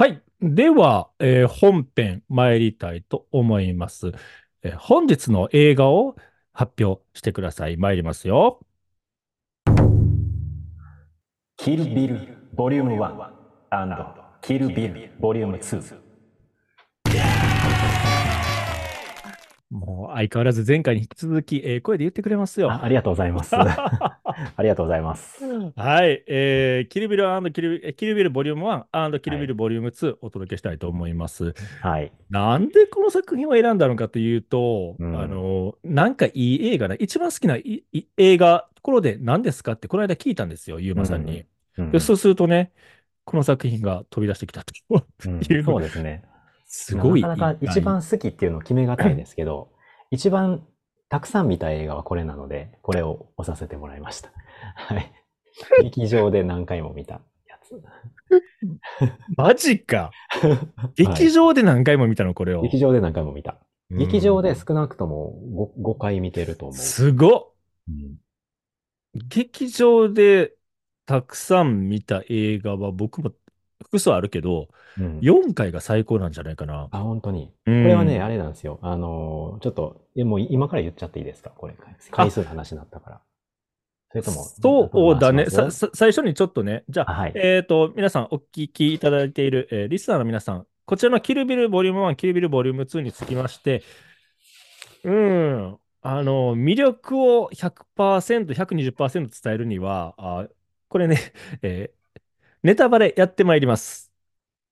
[0.00, 0.22] はい。
[0.40, 4.12] では、えー本編参りたいと思います。
[4.62, 6.16] えー本日の映画を
[6.54, 7.76] 発表してください。
[7.76, 8.60] 参りますよ。
[11.58, 16.09] キルビルボリューム1キルビルボリューム2
[19.70, 22.70] もう相変わらず前回に引き続き、えー声で言ってくれますよ。
[22.70, 24.18] あありがとうございます あ
[24.58, 25.44] りがとうございます
[25.76, 31.54] はい、えー、キルビルキルビキルビルボリューム1キルビルボリューム2お届けしたいと思います。
[31.80, 32.12] はい。
[32.30, 41.44] なんでこの作品を選んだのかというと、うんあの、なんかいい映画な、一番好きないい映画、ところで何ですかってこの間聞いたんですよ、ゆうまさんに。
[41.76, 42.72] うんで、そうするとね、
[43.24, 44.74] この作品が飛び出してきたと
[45.26, 46.24] うんいうのそうですね。
[46.72, 49.72] すごいなかなか一番好きっていうのを決めがたいですけど、
[50.12, 50.64] 一番
[51.08, 54.30] たくさん見た映画はこれなので、これを押させてもらいました。
[54.76, 55.12] はい。
[55.82, 57.14] 劇場で何回も見た
[57.48, 57.82] やつ。
[59.36, 60.12] マジか。
[60.30, 60.58] はい
[60.94, 62.62] 劇場で何回も見たの、これを。
[62.62, 63.58] 劇場で何回も見た。
[63.90, 66.76] うん劇場で少なくとも 5, 5回見てると思う。
[66.76, 67.52] すごっ
[67.88, 68.18] うん
[69.28, 70.54] 劇場で
[71.04, 73.32] たくさん見た映画は僕も
[73.82, 76.88] 複数あるけど、うん4回が最高なんじゃないかな。
[76.90, 77.46] あ、本当に。
[77.46, 78.78] こうんれはね、あれなんですよ。
[78.82, 81.50] あのー、ちょっと、もう今から言っちゃっていいですか？
[81.50, 81.74] これ、
[82.10, 83.20] 回数の話になったから。
[84.10, 85.46] それとも、そうだね。
[85.46, 87.32] ささ最初にちょっとね、じゃあ、あはい。
[87.36, 93.84] えっ、と、皆さんお聞きいただいている、えーリスナーの皆さん、こちらのキルビルボリューム1、キルビルボリューム2につきまして、
[95.04, 100.48] うん、あの、魅力を100%、120%伝えるには、あ
[100.88, 101.18] これね、
[101.62, 101.99] えー
[102.62, 104.12] ネタバレやってまいります。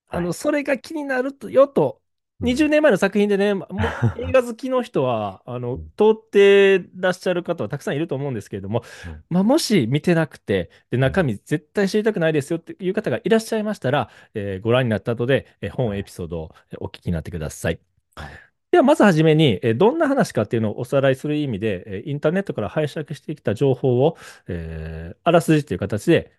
[0.09, 2.01] あの、はいそれが気になるとよと、
[2.41, 9.23] 20年前の作品でね、 もう映画好きの人は、あの、通ってらっしゃる方はたくさんいると思うんですけれども、うん。
[9.29, 17.79] まあ、もし見てなくて、で、中身絶対知りたくないですよっていう方がいらっしゃいましたら、えーご覧になった後で、えー本エピソードをえーお聞きになってください。
[18.15, 18.41] はい。
[18.71, 24.17] では、まずはじめに、えーどんな話かっていうのをおさらいする意味で、えーインターネットから拝借してきた情報を、
[24.47, 26.31] えーあらすじという形で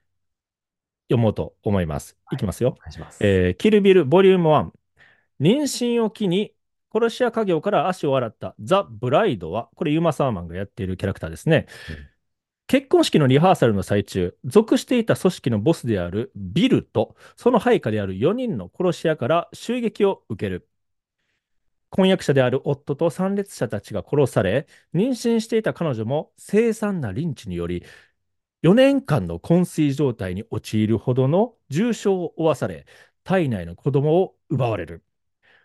[1.11, 2.17] 読もうと思います。
[2.33, 2.77] いきますよ。
[2.89, 3.23] いします。
[3.25, 4.73] えーキルビルボリューム1
[5.41, 6.53] 妊娠を機に
[6.93, 11.67] 殺し屋家業から足を洗ったザ・ブライドは、これユーマ・サーマンがやっているキャラクターですね。
[11.89, 12.11] うん
[12.71, 20.69] 結婚式のリハーサルの最中、属していた組織のボスであるビルと、その配下である4人の殺し屋から襲撃を受ける。
[21.91, 27.83] 婚約者である夫と参列者たちが殺され、妊娠していた彼女も凄惨なリンチにより、
[28.63, 32.87] 4年間の昏睡状態に陥るほどの重傷を負わされ、
[33.25, 35.03] 体内の子供を奪われる。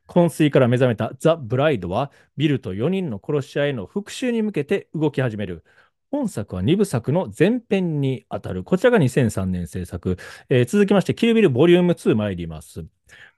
[0.07, 5.65] 昏睡から目覚めたザ・ブライドは、ビルと4人の殺し屋への復讐に向けて動き始める。
[6.11, 8.63] 本作は2部作の前編にあたる。
[8.63, 10.17] こちらが2003年制作。
[10.49, 12.85] えー続きまして、キルビルボリューム2参ります。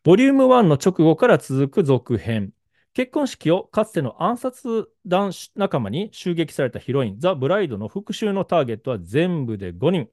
[0.04, 2.54] ボリューム1の直後から続く続編。
[2.98, 10.10] 結婚式をかつての暗殺団仲間に襲撃されたヒロイン、ザ・ブライドの復讐のターゲットは全部で5人。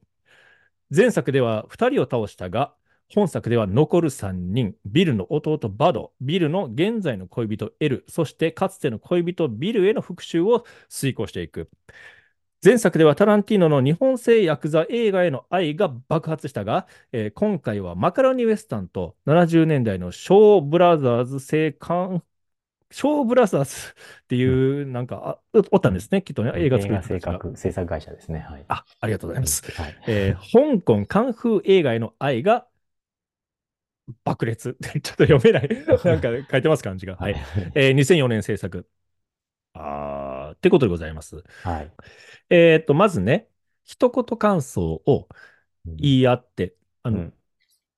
[0.95, 2.75] 前作では2人を倒したが、
[3.11, 11.71] 本作では残る3人、ビルの弟バド、ビルの現在の恋人エル、そしてかつての恋人ビルへの復讐を遂行していく。
[12.63, 22.21] 前作ではタランティーノの日本製ヤクザ映画への愛が爆発したが、えー今回はマカロニウエスタンと70年代のショーブラザーズ製缶
[22.91, 23.71] ショーブラザーズ
[24.23, 28.39] っていう、なんか、あおったんですね、きっとね、映画作る人制作制作会社ですね。
[28.39, 28.65] はい。
[28.67, 29.63] あ、ありがとうございます。
[29.71, 29.95] はい。
[30.07, 32.67] えー香港カンフー映画への愛が
[34.23, 34.77] 爆裂。
[34.81, 35.69] ちょっと読めない。
[36.05, 37.15] なんか書いてます、漢字が。
[37.15, 37.35] はい。
[37.75, 38.87] えー2004年制作。
[39.73, 41.43] あーってことでございます。
[41.63, 41.91] はい。
[42.49, 43.49] えっと、まずね、
[43.83, 45.27] 一言感想を
[45.85, 47.33] うん言い合って、あの、うん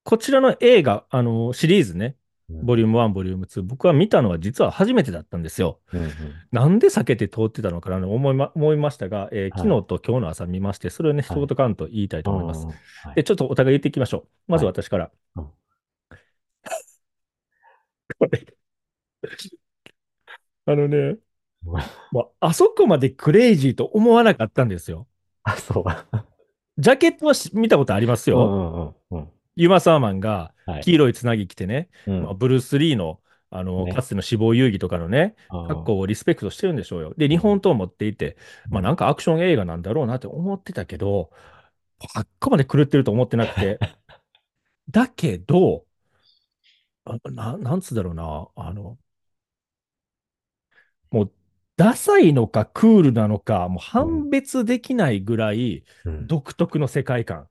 [0.04, 2.16] こちらの映画、あの、シリーズね、うん
[2.50, 5.80] ボリューム1、ボリューム2、僕は見たのは実は初めてだったんですよ。
[5.94, 6.12] うんうん
[6.52, 12.64] なんで避けて通ってたのかなと思いま思いましたが、えーはい昨日と今日の朝見まして、それをね、一はい言感と言いたいと思います。
[12.64, 12.76] うんは
[13.12, 14.52] いで、ちょっとお互い言っていきましょう。
[14.52, 15.12] まずはい私から。
[15.36, 15.48] うん
[18.20, 18.46] これ
[20.66, 21.18] あのね、う
[21.72, 25.08] んもうあそこまでクレイジーと思わなかったんですよ。
[25.44, 25.86] あ、そう。
[26.78, 28.96] ジャケットはし見たことありますよ。
[29.12, 29.37] うんうんうんうん。
[29.58, 30.82] ユマ・サーマンがはい。
[30.82, 32.24] 黄色いつなぎ着てね、うん。
[32.24, 33.20] まあブルース・リーの
[33.50, 33.94] あの、ね。
[33.94, 37.14] かつての死亡遊戯とかのね、あ格好をリスペクトしてるんでしょうよ。
[37.18, 38.38] で、日本刀を持っていて、
[38.70, 41.32] まあなんかアクション映画なんだろうなって思ってたけど、
[42.14, 43.80] あっこまで狂ってると思ってなくて。
[44.90, 45.86] だけど、
[47.06, 48.98] あななんつうんだろうな、あの、
[51.12, 51.32] もう、
[51.78, 56.28] ダサいのかクールなのか、もう判別できないぐらいうん。
[56.28, 57.48] 独特の世界観。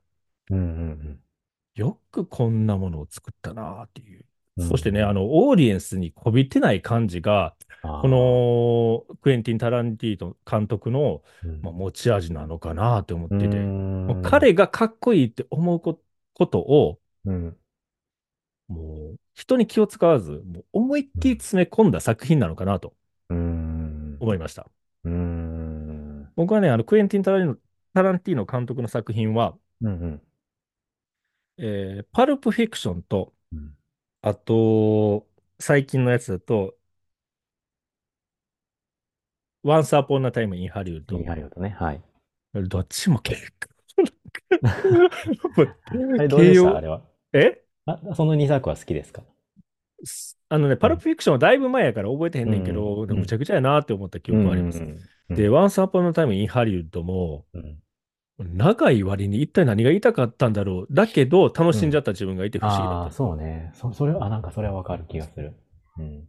[0.51, 1.21] うんうん
[1.77, 4.25] よくこんなものを作ったなっていう。
[4.57, 4.69] うん。
[4.69, 8.09] そしてね、あの、オーディエンスにこびてない感じが、こ、
[9.09, 11.61] のクエンティン・タランティーノ監督の、うん。
[11.63, 16.01] まあ、持ち味なのかなって思ってて、彼がかっこいいって思うこ
[16.33, 17.57] ことを、うん。
[18.69, 22.95] もう人に気を使わず、もう思いっきり詰め込んだ作品なのかなと
[23.29, 24.67] 思いました。
[25.05, 26.33] うーん。
[26.35, 27.61] 僕はね、あのクエンティンタランティーノ・
[27.95, 30.23] タランティーノ監督の作品は、うんうん
[31.59, 33.75] えーパルプフィクションと、うん。
[34.23, 35.27] あと、
[35.59, 36.75] 最近のやつだと、
[39.65, 41.71] Once Upon a Time in Hollywood いいハリウッドね。
[41.71, 42.03] はい。
[42.55, 43.69] どっちも結構。
[46.19, 46.77] あれどうでした？
[46.77, 47.03] あれは。
[47.33, 47.63] え？
[47.87, 49.23] あ、その2作は好きですか？
[50.49, 53.19] あのね、パルプフィクションはだいぶ前やから覚えてへんねんけど、うん。
[53.19, 54.81] むちゃくちゃやなって思った記憶はあります。
[54.81, 54.97] うん。
[55.31, 57.79] で、Once Upon a Time in Hollywood も、うん
[58.39, 60.95] 長い割に一体何が言いたかったんだろう。
[60.95, 63.15] だけど、楽しんじゃった自分がいて不思議だああ、った。
[63.15, 63.71] そうね。
[63.75, 65.55] そそれは、あ、なんかそれはわかる気がする。
[65.99, 66.25] うん。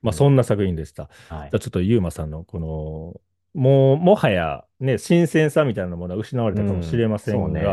[0.00, 1.10] まあ、そんな作品でした。
[1.28, 1.58] はいじゃあ。
[1.58, 3.20] ちょっとユーマさんのこの、
[3.60, 7.64] もう、もはやね、新鮮さみたいなものは失われたかもしれませんが、うんね。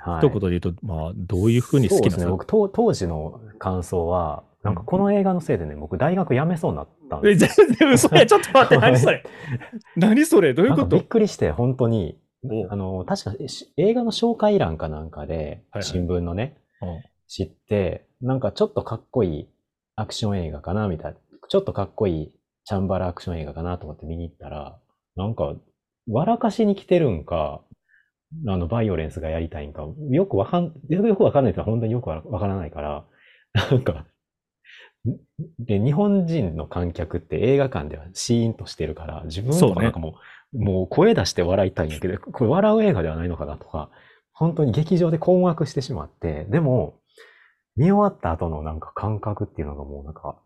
[0.00, 2.20] はい一言で言うと、まあ、どういうふうに好きなそうですね。
[2.22, 7.66] 作僕、当当時の感想は、なんかこの映画のせいでね、僕、大学辞めそうになったんえ、ですよ。
[7.68, 8.26] 全然嘘や。
[8.26, 9.24] ちょっと待って、何それ？
[9.96, 10.86] 何それどういうこと？
[10.96, 12.27] びっくりして、本当に、お
[12.70, 15.82] あの、確かし映画の紹介欄かなんかで、はいはい。
[15.82, 17.02] 新聞のね、うん。
[17.26, 19.48] 知って、なんかちょっとかっこいい
[19.96, 21.18] アクション映画かな、みたいな。
[21.48, 22.32] ちょっとかっこいい
[22.64, 24.78] チャンバラアクション映画かなと思って見に行ったら、
[25.16, 25.54] なんか、
[26.06, 27.62] 笑かしに来てるんか、
[28.46, 33.04] あの、バイオレンスがやりたいんか、よくわかん、よくわかんないと本当によくわわからないから、
[33.54, 34.06] なんか、
[35.58, 40.16] で、日本人の観客って映画館ではシーンとしてるから、自分とかなんかも
[40.52, 43.90] う、もう声出して笑いたいんやけど、これ笑う映画ではないのかなとか、
[44.32, 47.00] 本当に劇場で困惑してしまって、でも、
[47.76, 50.40] 見終わった後のなんか感覚っていうのがもうなんか、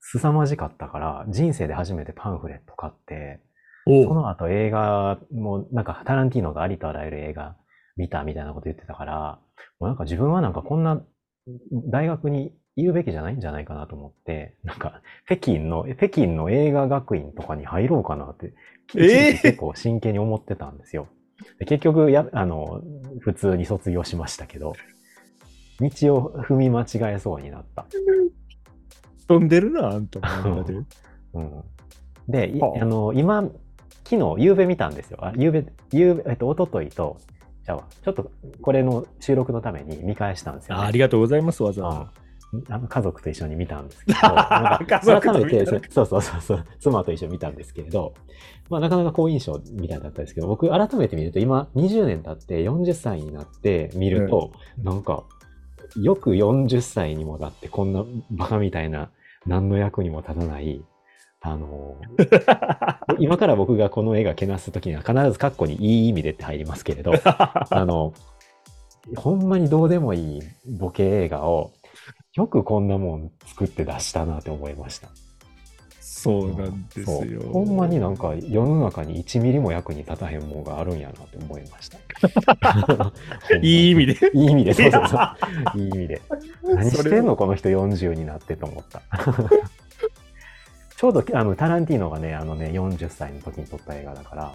[0.00, 3.40] 凄まじかったから、人生で初めてパンフレット買って、
[3.86, 7.56] その後映画も、なんかタランティーノがありとあらゆる映画
[7.96, 9.38] 見たみたいなこと言ってたから、
[9.78, 11.02] もうなんか自分はなんかこんな
[11.90, 18.52] 大学にいるべきじゃないんじゃないかなと思って、なんか北京の、北京の映画学院とかに入ろうかなって、
[18.92, 21.08] 結構真剣に思ってたんですよ。
[21.58, 22.82] で結局や、あの、
[23.20, 24.74] 普通に卒業しましたけど、
[25.80, 27.86] 道を踏み間違えそうになった。
[29.26, 30.64] 飛んでるな、あんたも。
[31.34, 31.64] うん、
[32.28, 33.42] で、ああの、今、
[34.04, 35.18] 昨日、夕べ見たんですよ。
[35.20, 37.16] あ、夕べ、夕べ、えっと、一昨日と、
[37.64, 38.30] じゃあ、ちょっと、
[38.60, 40.82] これの収録のために見返したんですよ、ね。
[40.82, 42.25] あありがとうございます、わざわざ。
[42.52, 48.14] うんあの家族と一緒に見たんですけど、改めてそうそうそうそう、妻と一緒に見たんですけれど、
[48.70, 54.52] まあなかなか好印象みたいだったんですけど、僕改めて見ると今20年経って40歳になって見ると、
[54.82, 55.24] なんか、
[55.96, 59.10] よく40歳にもなってこんなバカみたいな
[59.46, 60.82] 何の役にも立たない、
[61.40, 61.96] あの、
[63.18, 68.12] 今から僕がこの映画けなすときには必ずカッコにいい意味でって入りますけれど、 あの、
[69.14, 70.42] ほんまにどうでもいい
[70.78, 71.70] ボケ映画を、
[72.36, 75.08] よくこんなもん作って出したなって思いました。
[76.00, 77.40] そうなんですそうよ。
[77.52, 81.98] ほんまになんか世の中に1ミリも役に立たへんもんがあるんやなって思いました。
[83.62, 84.30] いい意味で。
[84.34, 85.30] いい意味で、そうそうそう。
[85.80, 86.22] いい意味で。
[86.62, 89.02] 何してんのこの人40になってと思った。
[90.96, 94.54] ちょうどあのタランティーノがね、あのね、40歳の時に撮った映画だから、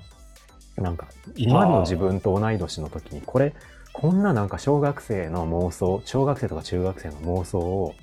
[0.83, 3.53] なんか今の自分と同い年の時に、これ、
[3.93, 7.93] こんななんか小学生の妄想、小学生とか中学生の妄想を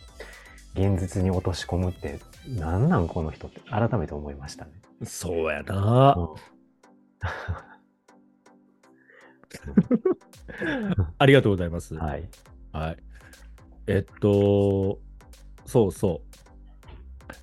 [0.74, 4.72] 現実に落とし込むって、なんなんこの人って改めて思いましたね。
[5.04, 6.14] そうやな。
[6.16, 6.28] うん
[11.18, 11.94] ありがとうございます。
[11.94, 12.28] はい。
[12.72, 12.96] はい。
[13.86, 14.98] えっと、
[15.66, 16.28] そうそう。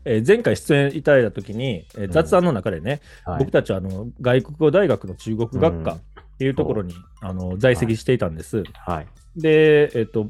[0.05, 5.97] えー前回出演いただいたときに、えーん雑談の中でね、はい僕たちはあの外国語大学の中国学科
[6.35, 8.63] っていうところに、あの在籍していたんです。
[8.73, 9.07] はい。
[9.37, 10.27] で、えっと、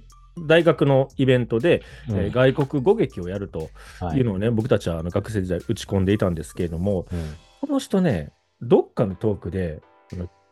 [0.48, 2.18] 大学のイベントで、うん。
[2.18, 3.70] えー外国語劇をやると
[4.00, 4.20] はい。
[4.20, 7.36] いうのをね、僕たちはあの学生時代打ち込んでいたんですけれども、うん。
[7.62, 8.32] この人ね、
[8.62, 9.82] どっかのトークで、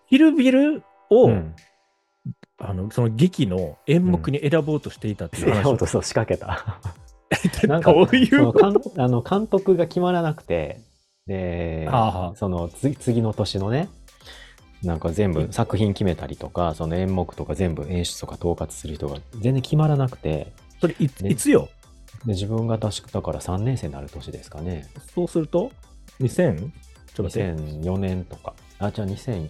[0.10, 1.56] キルビルを、うん。
[2.58, 6.80] あのその劇の演目に選ぼうとしていたっていう話うそう仕掛けた。
[7.68, 10.80] な なんんかかどういうあの監督が決まらなくて、
[11.28, 11.90] で、
[12.36, 13.90] その次次の年のね、
[14.84, 21.70] なんか全部作品決めたりとか、その演目とか全部演出とか統括する人が全然決まらなくて、それいいつよ？
[22.26, 24.88] で自分が確かだから3年生になる年ですかね。
[25.14, 25.72] そうすると
[26.20, 26.58] 2000?
[26.58, 26.70] ちょっ
[27.16, 27.52] と待って。
[27.54, 28.54] 2004年とか。
[28.80, 29.50] あ、じゃあ2000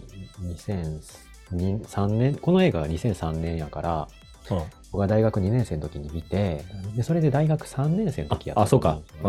[1.50, 4.08] 2003年、この映画が2003年やから、
[4.50, 4.62] うん。
[4.92, 6.64] 僕が大学2年生の時に見て、
[6.94, 9.00] で、それで大学3年生の時やったあそうか。
[9.24, 9.28] う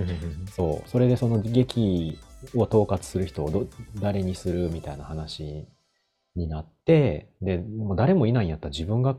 [0.00, 0.46] ん。
[0.50, 2.18] そう、それでその劇
[2.54, 3.66] を統括する人をど
[4.00, 5.66] 誰にするみたいな話
[6.34, 9.16] になって、で、もう誰もいないんやったら自分が、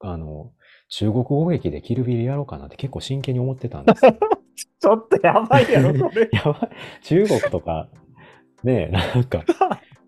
[0.00, 0.52] あの、
[0.88, 4.16] 中国語劇でキルビルやろうかなって結構真剣に思ってたんですよ。
[4.80, 6.28] ちょっとやばいやろ、それ。
[6.32, 6.70] やばい。
[7.02, 7.88] 中国とか、
[8.64, 9.44] ねえ、なんか、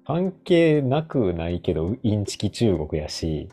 [0.04, 3.48] 関係なくないけど、インチキ中国やし、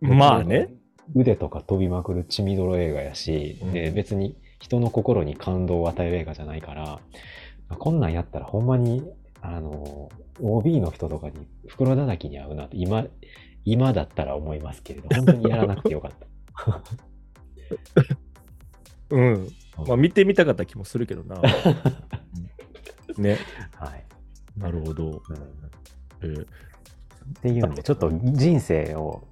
[0.00, 0.70] まあね。。
[1.14, 7.00] 腕とか飛びまくる血みどろ映画やし、うんで、別に人の心に感動を与える映画じゃないから、
[7.76, 9.02] こんなんやったらほんまに、
[9.40, 10.10] あの、
[10.40, 13.04] OB の人とかに袋叩きに合うなって、今、
[13.64, 16.82] 今だったら思いますけれど、本当にやらなくてよかった。
[19.16, 19.48] うん。
[19.86, 21.40] まあ見てみたかった気もするけどな。
[23.18, 23.36] ね。
[23.74, 24.04] はい。
[24.56, 25.10] なるほど。
[25.10, 25.20] うん
[26.20, 26.46] えー
[27.28, 29.22] っていうんで、ちょっと人生を、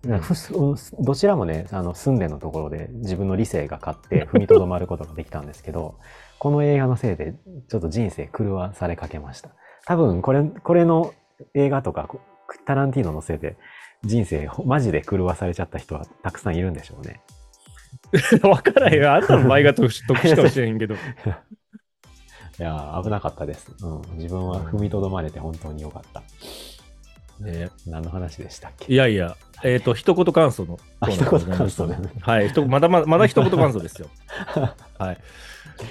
[1.01, 5.99] どちらもね、あの、住んでのところで自分の理性が勝って踏みとどまることができたんですけど、
[6.39, 7.35] この映画のせいで、
[7.69, 9.51] ちょっと人生狂わされかけました。
[9.87, 11.15] 多分、これ、これの
[11.55, 12.21] 映画とか、こ
[12.65, 13.57] タランティーノのせいで、
[14.05, 17.23] 人生、マジで狂わされちゃった人はたくさんいるんでしょうね。
[18.43, 19.13] わからへんよ。
[19.13, 20.95] あんたの前が特殊特殊かもしれへんけど。
[22.59, 23.73] いやー、危なかったです。
[23.83, 24.19] うん。
[24.19, 26.23] 自分は踏みとどまれて本当によかった。
[27.41, 28.93] ね、何の話でしたっけ？
[28.93, 30.79] いやいや、えっ、と、一言感想の。
[31.09, 34.09] 一言感想ねはい、ひとまだまだ、まだ一言感想ですよ。
[34.99, 35.19] はい。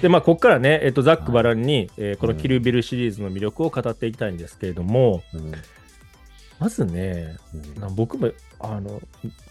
[0.02, 5.52] で、まあ、ここからね、えっ、と、ザック・バランに、えーこのキルビルシリーズの魅力を語っていきたいんですけれども、うん
[6.58, 7.36] まずね、
[7.94, 9.02] 僕も、あの、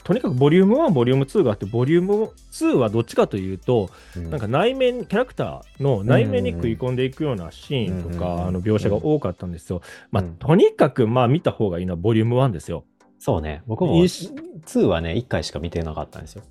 [0.04, 9.82] とにかくボリューム1、ボリューム2があって、ボリューム2はどっちかというと、うんなんか内面、キャラクターの内面に食い込んでいくようなシーンとか、うんあの描写が多かったんですよ。
[10.12, 12.86] まあ、うんとにかく、まあ、見た方がいいのはボリューム1ですよ。
[13.20, 13.62] そうね。
[13.68, 14.34] 僕も印
[14.66, 16.44] 2はね、1回しか見てなかったんですよ。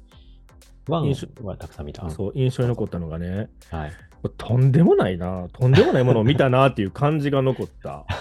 [0.88, 2.08] 印1はたくさん見た。
[2.10, 3.92] そう、印象に残ったのがね、はい。
[4.36, 8.06] とんでもないな、とんでもないものを見たなっていう感じが残った。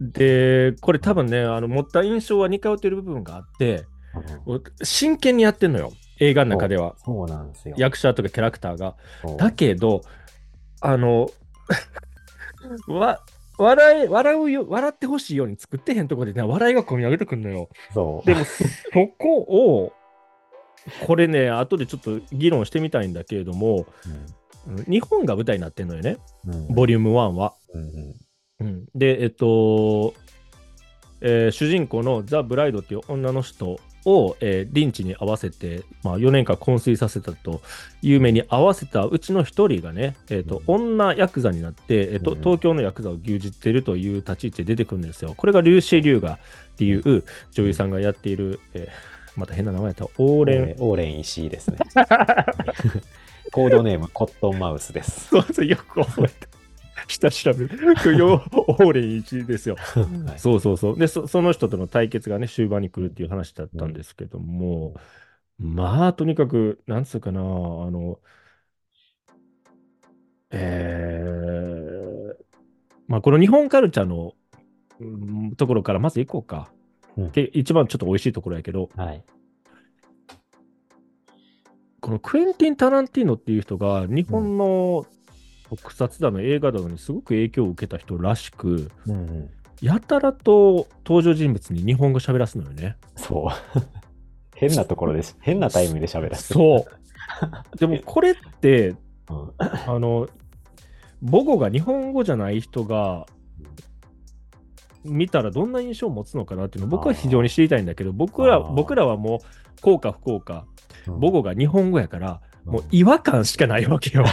[0.00, 3.84] で、これ多分ね、あの持った印象は似通ってる部分があって、
[4.82, 6.94] 真剣にやってんのよ、映画の中では。
[6.98, 7.74] そうなんですよ。
[7.78, 8.96] 役者とかキャラクターが。
[9.36, 10.02] だけど、
[10.80, 11.30] あの、
[12.88, 13.20] わ
[13.58, 17.68] 笑い笑うよ笑ってほしいように作ってへんとこでね、笑いが込み上げてくるのよ。
[18.24, 18.64] でも、そ
[19.18, 19.92] こを、
[21.06, 23.86] これね、後でちょっと議論してみたいんだけれども、
[24.88, 26.54] 日本が舞台になってんのよね、うん。
[26.54, 27.54] うんボリューム1は。
[27.72, 28.14] うんうん。
[28.60, 28.84] うん。
[28.94, 30.14] で、えっと、
[31.20, 37.60] えー主人公のザ・ブライドっていう女の人を、えーリンチに合わせて、まあ、4年間昏睡させたと
[38.02, 42.38] いう目に合わせたうちの一人がね、えっと女ヤクザになって、えっとうん。
[42.38, 45.34] 東京のヤクザを牛耳っているという立ち位置で出てくるんですよ。
[45.36, 46.38] これがリューシェ・リューガっ
[46.76, 49.09] ていう女優さんがやっている、えー
[49.40, 51.78] また変な名前やったオーレン、えーオーレン石井ですね。
[53.52, 55.28] コードネーム、コットンマウスです。
[55.28, 56.34] そうそう、よく覚えて。
[57.08, 58.18] 下調べる。
[58.18, 59.76] よオーレン1ですよ。
[60.26, 60.98] はいそうそうそう。
[60.98, 64.94] でそ、その人との対決がね、終盤に来るっていう話だったんですけども、
[65.58, 68.18] まあ、とにかく、なんつうかな、あの、
[70.50, 72.34] えー、
[73.08, 74.34] まあ、この日本カルチャーの、
[75.00, 76.70] うんところからまず行こうか。
[77.16, 79.24] うんけ一番ちょっと美味しいところやけど、はい。
[82.00, 85.06] このクエンティン・タランティーノっていう人が、日本の
[85.68, 89.50] 特撮だの映画だのにすごく影響を受けた人らしく、うんうん
[89.80, 92.96] やたらと登場人物に日本語喋らすのよね。
[93.16, 93.80] そう。
[94.54, 95.38] 変なところです。
[95.40, 96.54] 変なタイミングで喋らせて。
[96.54, 96.84] そう。
[97.78, 98.96] でもこれって、うん。
[99.58, 100.28] あの、
[101.24, 103.26] 母語が日本語じゃない人が
[105.04, 109.38] 見たらどんな印象を持つのかなっていうのを僕は非常に知りたいんだけど、僕ら僕らはもう、
[109.80, 110.80] こうか不幸か、うん
[111.20, 114.24] 母語が日本語やから、うんもう違和感しかないわけよ。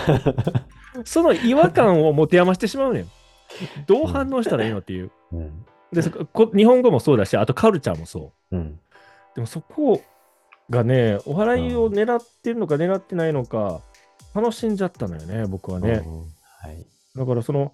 [1.05, 3.05] その違和感を持て余してしまうねん。
[3.85, 5.11] どう反応したらいいのっていう。
[5.31, 5.65] うん。
[5.93, 8.57] でそこ日本語もそうだし、あとカルチャーもそう。
[8.57, 8.79] うん。
[9.33, 10.01] でもそこ
[10.69, 13.79] がね、お笑いを狙ってるのか狙ってないのか、
[14.35, 16.03] 楽しんじゃったのよね、僕はね。
[16.05, 16.19] うん
[16.59, 16.85] はい。
[17.15, 17.73] だからその、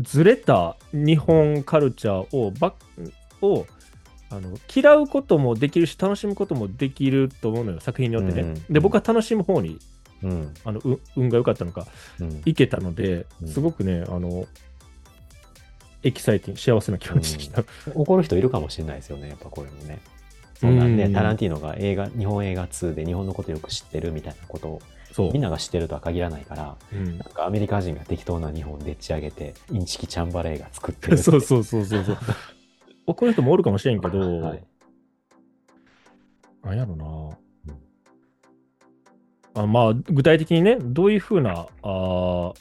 [0.00, 2.74] ずれた日本カルチャーをば
[3.40, 3.66] を
[4.30, 8.42] あの嫌うこともできるし、楽しむこともできると思うのよ、作品によってね。
[8.42, 9.78] うんで、僕は楽しむ方に
[10.22, 10.54] うん。
[10.64, 11.86] あのう運が良かったのか、
[12.20, 12.42] うん。
[12.44, 14.46] いけたのでう、んすごくね、あの、
[16.02, 17.64] エキサイティング、幸せな気持ちでした。
[17.94, 20.00] 怒る人いるかもしれないですよね、やっぱこれもね。
[20.54, 24.82] そんなんね、うんタランティーノが映画、日本映画2で日本のことよく知ってるみたいなことを、
[25.18, 25.42] そうみん。
[25.42, 31.22] なが知ってるとは限らないから、うんなんかアメリカ人が適当な日本でっち上げて、インチキチャンバラが作ってるって。
[31.24, 32.18] そうそうそうそうそう。
[33.06, 34.62] 怒る人もおるかもしれんけど、はい。
[36.62, 37.38] なんやろな。
[39.62, 42.54] あまあ、具体的にね、どういうふうな、あー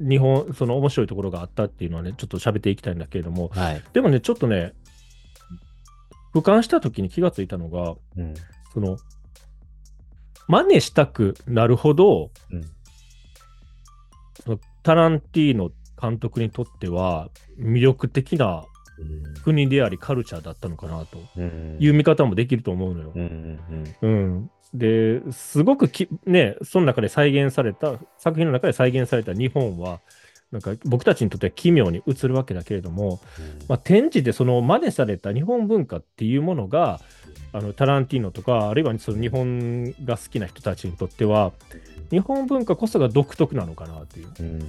[0.00, 3.82] 日本、その面白いところがあったっていうのはね、ちょっと喋っていきたいんだけれども、はい。
[3.92, 4.72] でもね、ちょっとね、
[6.32, 8.34] 俯瞰した時に気がついたのが、うん。
[8.72, 8.96] その、
[10.48, 12.64] 真似したくなるほど、うん
[14.82, 17.28] タランティーノ監督にとっては
[17.58, 18.64] 魅力的な
[19.44, 21.76] 国でありカルチャーだったのかなとうん。
[21.78, 23.12] いう見方もできると思うのよ。
[23.14, 24.10] うんうんうん。
[24.10, 24.50] うん。
[24.74, 30.00] で、すごくき、ね、その中で再現された、作品の中で再現された日本は、
[30.50, 33.20] なんか僕たちにとっては奇妙に映るわけだけれども、
[33.68, 37.00] まあ、展示でその真似された日本文化っていうものが、
[37.52, 41.52] あのタランティーノとか、あるいはその日本が好きな人たちにとっては、
[42.10, 44.28] 日本文化こそが独特なのかなっていう。
[44.40, 44.46] うん。
[44.46, 44.62] うん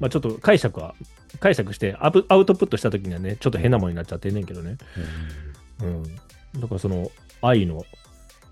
[0.00, 0.94] まあ、ちょっと解釈は、
[1.38, 4.76] 解釈してアブアウトプットしたときにはね、ちょっと変なものになっちゃってんねんけどね。
[5.80, 6.02] うん。
[6.60, 7.10] だからその
[7.40, 7.84] 愛の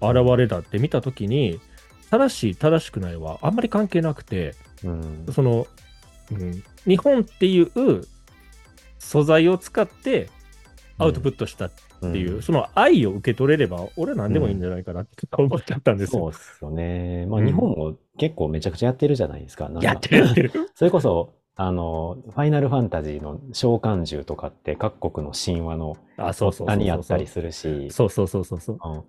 [0.01, 1.61] 現れだって見たときに、
[2.11, 5.27] 正しい、正しくないはあんまり関係なくて、うん。
[5.33, 5.67] その、
[6.31, 8.07] うん、日本っていう
[8.99, 10.31] 素材を使って
[10.99, 16.23] アウトプットしたっていう、うんその愛を受け取れれば、俺は何でもいいんじゃないかなって思っちゃったんですよ。
[16.23, 17.27] そうっすよね。
[17.27, 19.69] まあ、うん日本も結構めちゃくちゃやってるじゃないですか。
[19.69, 20.53] かやってるやってる。
[20.75, 26.67] それこそ、あの、ファイナルファンタジーの召喚獣とかって各国の神話のあ、そうそうそうそう。
[26.69, 28.79] 何やったりするし、そうそうそうそうそう。
[28.83, 29.03] うん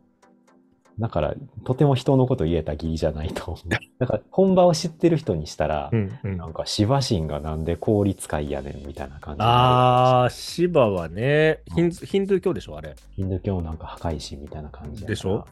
[0.99, 1.33] だから、
[1.63, 3.69] とても人のこと言えた義理じゃないと思う。
[3.99, 12.95] だから、本場を知ってる人にしたら、うんうんなんか、シバ神がなんで効使いやねんみたいな感じああ、シバはね、ヒンズヒンドゥー教でしょ、あれ。
[13.11, 15.45] ヒンドゥー教なんか破壊神みたいな感じでしょ？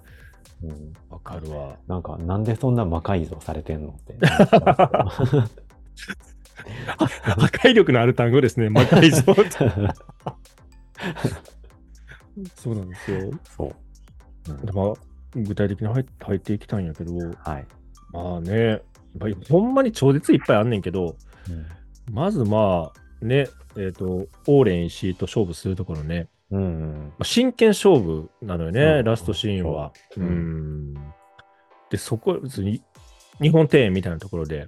[0.63, 0.93] うん。
[1.09, 1.77] わかるわ。
[1.87, 4.17] なんか、なんでそんな魔改造されてんのって。
[7.23, 9.23] 破壊力のある単語ですね、魔改造。
[12.55, 13.31] そうなんですよ。
[13.57, 14.51] そう。
[14.51, 14.93] うんでまあ、
[15.35, 17.65] 具体的に入っ入っていきたいんやけど、はい。
[18.11, 18.81] まあね、やっ
[19.19, 21.15] ぱりほんまに超絶いっぱいあんねんけど、
[22.11, 26.61] まずまあ、ね、えっ、と、オーレン石井と勝負するところね、うん。
[26.61, 27.05] うん。
[27.09, 29.93] まあ真剣勝負なのよね、うんラストシーンは。
[30.17, 30.93] うん。
[31.89, 32.81] で、そこ、別に、
[33.41, 34.67] 日本庭園みたいなところで、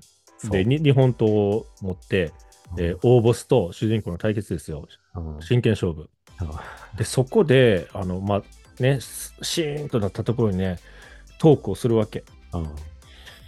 [0.50, 2.32] で、に日本刀を持って、
[2.78, 4.88] えー大ボスと主人公の対決ですよ。
[5.16, 6.10] うん真剣勝負。
[6.98, 8.44] で、そこで、あの、まあ、
[8.82, 10.80] ね、スシーンとなったところにね、
[11.38, 12.24] トークをするわけ。
[12.54, 12.76] うん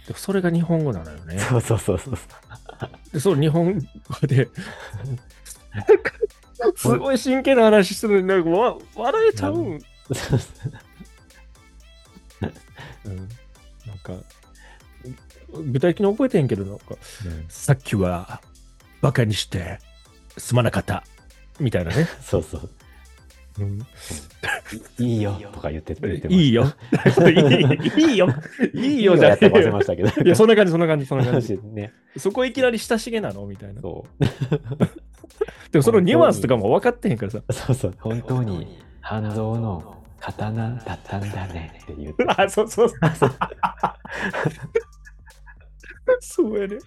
[0.06, 1.38] でそれが日本語なのよね。
[1.38, 2.16] そうそうそうそう。
[3.10, 4.50] で、その日本語で、
[6.76, 9.58] すごい真剣な話するのになんかわ笑えちゃうん。
[13.06, 13.16] うん、
[13.86, 14.12] なんか、
[15.72, 16.96] 具体的に覚えてへんけど、なんか、
[17.48, 18.42] さっきは
[19.00, 19.78] バカにして
[20.36, 21.04] すまなかった。
[21.60, 22.08] みたいなね。
[22.20, 22.70] そうそう。
[23.60, 23.78] うん
[24.98, 26.34] いいよとか言って言ってま。
[26.34, 26.64] いいよ。
[27.28, 28.28] いい いいよ。
[28.74, 30.22] いいよじゃやってませんましたけど。
[30.22, 31.58] いや、そんな感じ、そんな感じ、そんな感じ。
[31.72, 31.92] ね。
[32.16, 33.46] そこいきなり親しげなの？
[33.46, 33.80] みたいな。
[33.80, 34.24] そう。
[35.70, 37.42] でもそのニュアンスとかも分かってへんからさ。
[37.50, 37.94] そうそう。
[37.98, 42.24] 本当に半蔵の刀だったんだねって言って。
[42.26, 42.98] あ、そうそうそう。
[46.20, 46.78] そうやね。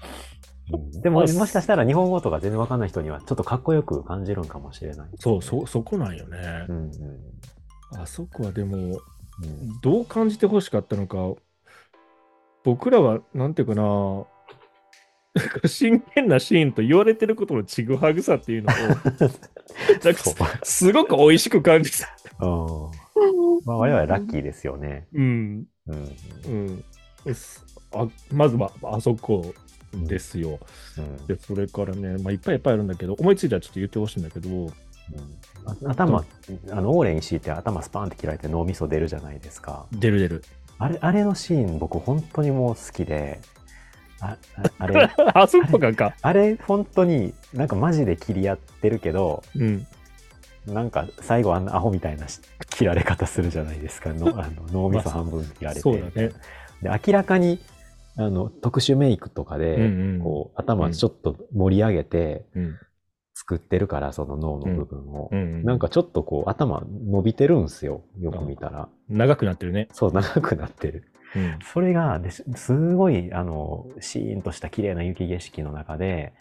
[0.73, 5.09] うんでも、もしかしたら日本語とか全然わかんない人には、ちょっとかっこよく感じるんかもしれない。
[5.19, 6.73] そう、そ、そこなんよねう。
[6.73, 6.91] ん
[7.95, 8.83] あそこはでも、うん。
[8.83, 8.97] うん
[9.81, 11.17] どう感じてほしかったのか、
[12.63, 14.25] 僕らは、なんていうかな、
[15.67, 18.75] 真剣なシーンと言われてることのちぐはぐさっていうのを、
[20.63, 22.07] すごく美味しく感じた。
[23.65, 25.07] まあ、我々ラッキーですよね。
[25.13, 25.65] うん。
[25.87, 26.83] うん。
[27.25, 27.33] うん。
[27.33, 29.53] すあまずは、あそこ
[29.93, 30.59] ですよ。
[30.97, 34.71] うんで、それからね、まあ、いっぱいいっぱいあるんだけど、思いついたらちょっと言ってほしいんだけど、
[35.65, 36.25] あ頭、
[36.71, 39.85] あの、オーレン石井って頭スパーンって切られて脳みそ出るじゃないですか。
[39.91, 40.43] 出る出る。
[40.79, 43.39] あれ、あれのシーン僕本当にもう好きで、
[44.19, 46.15] ああ あれ、あそこがか。
[46.21, 49.87] あれ本当になんかマジで切り合ってるけど、うん。
[50.65, 54.11] なんか最後あんなアホみたいなし切られ方するじゃないですか。
[54.13, 55.81] のあの脳みそ半分切られて。
[55.81, 56.31] そうだね。
[56.81, 57.59] で、明らかに、
[58.17, 62.75] あの、特殊メイクとかで、うんうんこう、頭ちょっと盛り上げてうん。
[63.39, 65.29] 作ってるから、その脳の部分を。
[65.31, 65.63] うん。
[65.63, 68.01] なんかちょっとこう、頭伸びてるんすよ。
[68.19, 68.89] よく見たら。
[69.09, 69.89] 長くなってるね。
[69.93, 71.03] そう、長くなってる。
[71.35, 71.59] うん。
[71.61, 76.33] それがですすごい、あの、シーンとした綺麗な雪景色の中で、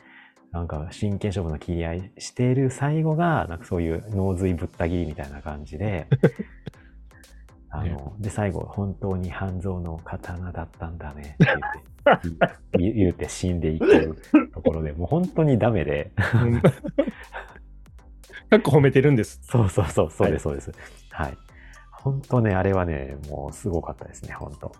[0.52, 6.06] なんか真剣勝負の切り合いしている最後が、なんかそういう脳髄ぶった切りみたいな感じで、
[7.78, 14.16] あの、で、最後、本当に半蔵の刀だったんだね って言って、言言うて死んでいく
[14.52, 16.62] ところで、もう本当にダメで、うん
[18.48, 19.40] かっこ褒めてるんです。
[19.42, 20.72] そうそうそう、そうです、そうです。
[21.10, 21.36] はい。
[21.90, 24.72] 本当ね、あれはね、もうすごかったですね、本当。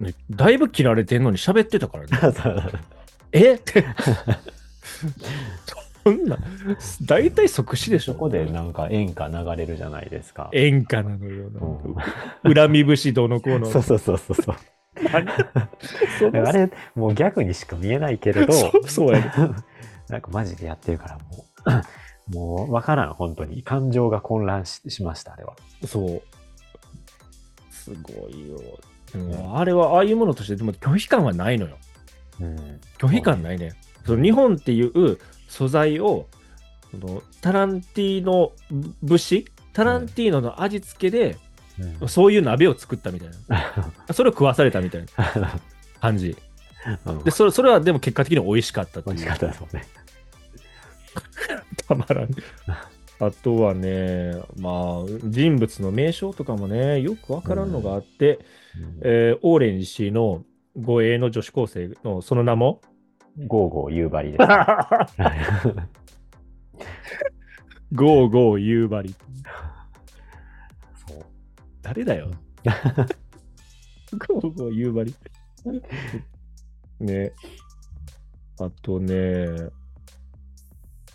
[0.00, 2.10] ねだいぶ切られてんのに喋ってたからね。
[3.32, 3.54] え？
[3.54, 3.84] って。
[6.04, 6.38] そんな、
[7.02, 8.12] 大体即死でしょ。
[8.12, 10.48] そこでなんか演歌流れるじゃないですか。
[10.52, 11.48] 演歌なのよ。
[11.48, 12.02] うんか
[12.42, 13.66] 恨み節どうのこうの。
[13.70, 14.56] そ うそうそうそうそう。
[15.12, 15.26] 何？
[16.18, 19.32] そのあれ、もうギャグにしか見えないけれど、そうそうやね。
[20.08, 21.44] なんかマジでやってるからも
[22.32, 23.62] う、 もうわからん、本当に。
[23.62, 25.54] 感情が混乱ししました、あれは。
[25.86, 26.22] そう。
[27.70, 28.56] すごいよ。
[29.14, 31.76] うんあれはああいうものとして、でも拒否感はないのよ。
[32.40, 32.80] うん。
[32.98, 33.72] 拒否感ないね。
[34.06, 35.18] その日本っていう
[35.50, 36.28] 素材を、
[36.90, 38.52] そのタランティーノ
[39.02, 41.36] 節タランティーノの味付けで、
[42.02, 43.92] うんそういう鍋を作ったみたいな。
[44.12, 45.60] それを食わされたみたいな
[46.00, 46.36] 感じ。
[47.06, 49.84] うんで、それそれはでも結果的に美味しかったっていう美味しかったですもんね。
[51.88, 52.28] たまらん。
[53.18, 58.38] あとはね、まあ、人物の名称とかもね、よくわからんのがあって、
[58.78, 60.44] うんえーオーレン・イシイの
[60.76, 62.82] 護衛の女子高生のその名も、
[63.46, 64.38] ゴーゴー夕張です。
[67.92, 69.14] ゴーゴー夕張。
[71.06, 71.24] そう。
[71.82, 72.30] 誰だよ。
[74.28, 75.14] ゴーゴー夕張。
[77.00, 77.32] ね。
[78.60, 79.46] あとね、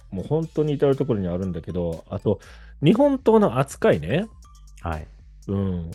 [0.09, 2.39] もう本当に至るところにあるんだけど、あと、
[2.81, 4.25] 日本刀の扱いね。
[4.81, 5.07] はい。
[5.47, 5.91] うん。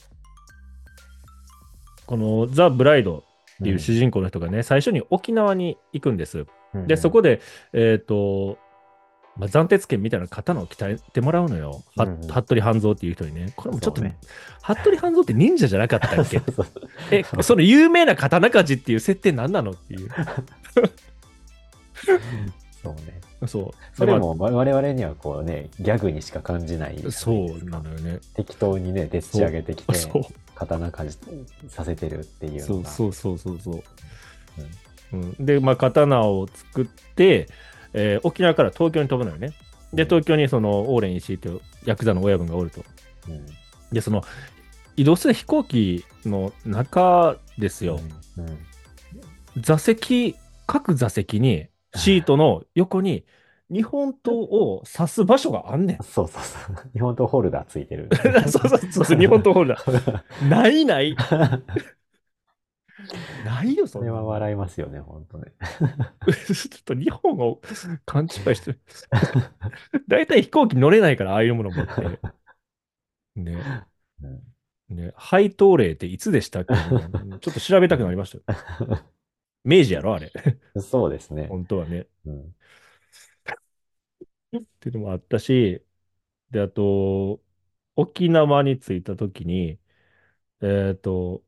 [2.07, 3.25] このザ・ブライド
[3.61, 6.47] っていう主人公の人がね、最初に沖縄に行くんです。
[6.75, 7.41] うんで、そこで、
[7.73, 8.57] えっ、と、
[9.37, 11.83] まあ、暫定剣みたいな刀を鍛えてもらうのよ。
[11.97, 13.53] はうんうん服部半蔵っていう人にね。
[13.57, 14.17] これもちょっと、ね
[14.63, 16.41] 服部半蔵って忍者じゃなかったっけ？
[17.11, 20.09] え、その有名な刀鍛冶っていう設定何なのっていう。
[22.83, 23.21] そうね。
[23.47, 23.71] そう。
[23.97, 27.31] それも我々にはこうね、ギャグにしか感じないじゃないですか。
[27.31, 28.21] そうなのよね。
[28.35, 30.23] 適当にね、でっち上げてきて、そう
[30.61, 32.85] 刀鍛冶させてるっていうそう。
[32.85, 33.83] そうそうそうそう。
[35.13, 37.49] うん、で、まあ、刀を作って、
[37.93, 39.53] えー沖縄から東京に飛ぶのよね。
[39.93, 42.85] で、東京にそのオーレン石井というヤクザの親分がおると。
[43.29, 43.47] うん
[43.93, 44.23] で、その
[44.97, 47.99] 移動する飛行機の中ですよ。
[48.37, 48.59] うんうん
[49.57, 50.37] 座席、
[50.69, 53.25] 各座席に、シートの横に、
[53.71, 55.97] 日本刀を刺す場所があんねん。
[56.03, 56.91] そうそうそう。
[56.93, 58.09] 日本刀ホルダーついてる。
[58.49, 60.23] そうそうそうそう、日本刀ホルダー。
[60.49, 61.17] ないない。
[63.45, 65.53] ないよ、それは笑いますよね、本当ね。
[66.27, 67.61] ちょっと日本を
[68.05, 68.81] 勘違いしてる。
[70.09, 72.21] 大体飛行機乗れないから、ああいうもの持って。
[73.37, 73.57] ね。
[74.23, 75.13] うんね。
[75.17, 76.75] 配当例っていつでしたっけ？
[76.75, 78.99] ちょっと調べたくなりましたよ。
[79.65, 80.33] 明治やろ、あれ。
[80.81, 81.47] そうですね。
[81.49, 82.07] 本当はね。
[82.27, 82.55] うん
[84.59, 85.85] っていうのもあったし、
[86.51, 87.43] で、あと、
[87.97, 89.79] 沖縄に着いた時に、
[90.63, 91.45] えっと、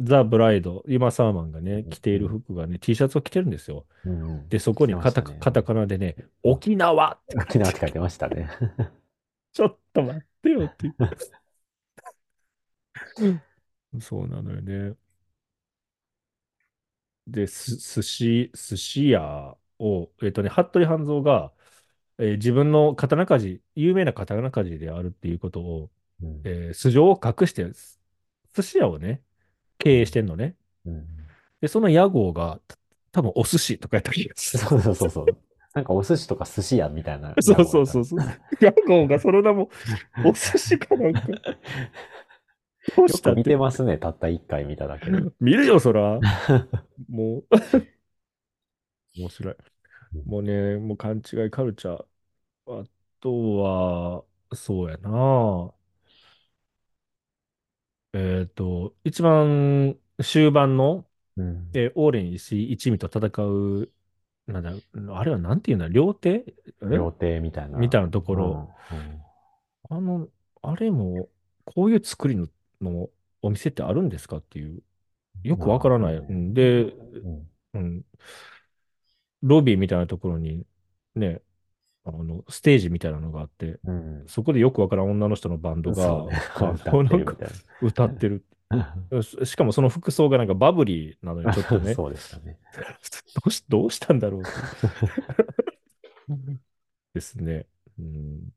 [0.00, 3.86] ザ・ブライド、ユマ・サーマンがね、着ている服がね、T シャツを着てるんですよ。
[4.04, 8.48] うんで、そこにカタ,、着てましたねカタカナでね、沖縄って沖縄って書いてましたね。
[9.52, 10.96] ちょっと待ってよっていう。
[14.00, 14.96] そうなのよね。
[17.26, 21.52] で、す寿司、寿司屋を、えっとね、服部半蔵が、
[22.22, 25.90] えー自分の刀鍛冶、有名な刀鍛冶であるっていうことを、
[26.22, 28.00] うんえー素性を隠して、す
[28.54, 29.22] 寿司屋をね、
[29.78, 30.56] 経営してんのね。
[30.86, 31.06] うん
[31.60, 32.76] で、その屋号が、た
[33.12, 34.64] 多分お寿司とかやった気がする。
[34.64, 35.26] そうそうそうそう。
[35.74, 37.34] なんかお寿司とか寿司屋みたいな。
[37.40, 38.20] そうそうそうそう。
[38.60, 39.70] 屋号がその名も、
[40.26, 41.20] お寿司かなんか。
[42.96, 45.18] どうよく見したっててますね、たった一回見ただけで。
[45.40, 46.18] 見るよ、そら。
[47.08, 47.56] もう。
[49.16, 49.56] 面白い。
[50.26, 52.04] もうね、もう勘違いカルチャー。
[52.66, 52.84] あ
[53.20, 55.72] とは、そうやな。
[58.14, 61.70] えっと、一番終盤の、うん。
[61.74, 63.90] えーオーレン石井一味と戦う、
[64.46, 64.72] なんだ、
[65.16, 66.44] あれはなんていうんだ、料亭
[66.82, 67.78] あれ料亭みたいな。
[67.78, 69.22] みたいなところ、うん。
[69.90, 70.28] あの、
[70.62, 71.28] あれも、
[71.64, 72.48] こういう作りの
[72.80, 73.08] の
[73.42, 74.82] お店ってあるんですかっていう、
[75.44, 76.20] よくわからない。
[76.54, 77.48] で、うん。
[77.74, 78.04] うん、
[79.42, 80.66] ロビーみたいなところに、
[81.14, 81.40] ね、
[82.04, 84.24] あの、ステージみたいなのがあって、うん。
[84.26, 86.72] そこでよくわからん女の人のバンドが、ね あ
[87.80, 89.22] 歌ってのなんかる。
[89.22, 92.58] ししかもその服装がなんかバブリーなのに ちょっとね、そうでしたね。
[93.34, 94.50] どうし、どうしたんだろうと。
[97.14, 97.66] ですね。
[97.98, 98.52] うん。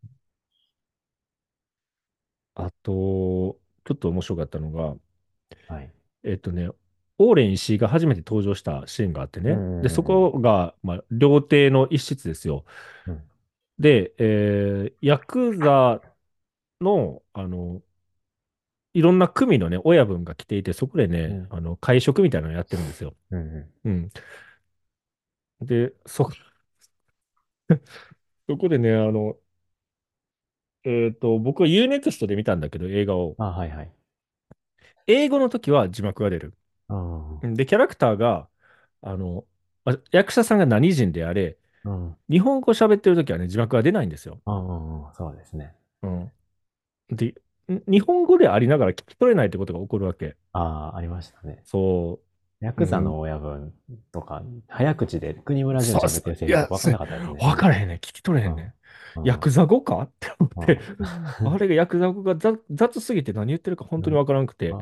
[2.56, 3.58] あと、ちょ
[3.94, 4.96] っと面白かったのが、
[5.68, 5.92] はい。
[6.24, 6.70] えっとね、
[7.18, 9.56] オーレン石井が初めて登場したシーンがあってね。
[9.82, 12.66] で、そこが、まあ、料亭の一室ですよ。
[13.08, 13.22] うん
[13.80, 16.02] で、えーヤクザ
[16.82, 17.84] の、あの、
[18.94, 23.14] いろんな組のね、親分が来ていて、そこでね、うんあの、会食みたいなのやってるんですよ。
[23.32, 24.10] うんううん。
[25.62, 26.30] で、そ、
[28.50, 29.38] そこでね、あの、
[30.84, 33.36] えっと、僕は UNEXT で見たんだけど、映画を。
[33.40, 33.44] ん。
[33.44, 33.92] あ、はいはい。
[35.08, 36.54] 英語の時は字幕が出る。
[36.90, 38.50] あで、キャラクターが、
[39.02, 39.46] あの、
[39.86, 42.16] あ役者さんが何人であれ、あ、うん。
[42.30, 44.40] 日本語喋ってる時はね、字幕が出ないんですよ。
[44.46, 44.52] あ
[45.12, 45.74] あ、そうですね。
[46.02, 46.32] うん。
[47.10, 47.36] で、
[47.72, 50.36] ん日本語でありながら聞き取れないってことが起こるわけ。
[50.54, 51.62] ああ、ありましたね。
[51.66, 52.20] そ
[52.62, 53.74] ヤクザの親分
[54.12, 57.36] とか、早口で国村淳喋ってるセリフとか分からなかったですう。
[57.36, 57.40] ね。
[57.42, 57.96] 分からへんね。
[57.96, 58.75] 聞き取れへんね。
[59.18, 60.02] うんヤクザ語か？
[60.02, 60.80] って思って、
[61.40, 64.74] うんあれがヤクザ語が雑雑すぎて何言ってるか本当に分からなくて。
[64.74, 64.78] あ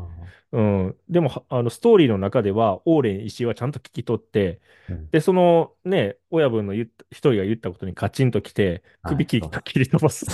[0.53, 0.95] うん。
[1.09, 10.25] でも、はあの、ストーリーの中では、オーレン石井はちゃんと聞き取って、うんで、そのね、親分の一人が言ったことにカチンときて、首切りはい切り飛ばす。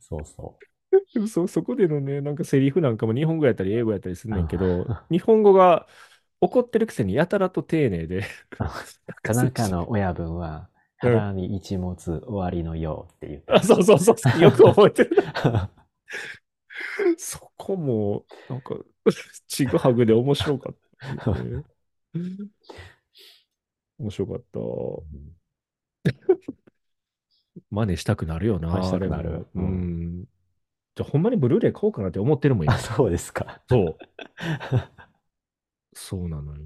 [0.00, 0.58] そうそ
[1.12, 5.86] でもそ、そこでのね、なんかセリフなんかも日本語やったり英語やったりするねんけどあ、 日本語が
[6.40, 8.24] 怒ってるくせにやたらと丁寧で、う。
[9.22, 15.16] 田中の親分は、うん腹に一物終わりのようって言ってあ、そうそうそう よく覚えてる。
[17.16, 18.74] そこも、なんか、
[19.48, 20.74] ちぐはぐで面白かっ
[21.18, 21.64] た、ね。
[23.98, 24.60] 面白かった。
[27.70, 30.24] 真似したくなるよな、したくなるううんん。
[30.94, 32.78] じゃあ、ほんまにブルーレイ買おうかなって思ってるもん、今あ、。
[32.78, 33.62] そうですか。
[33.68, 33.98] そう。
[35.94, 36.62] そうなのよ。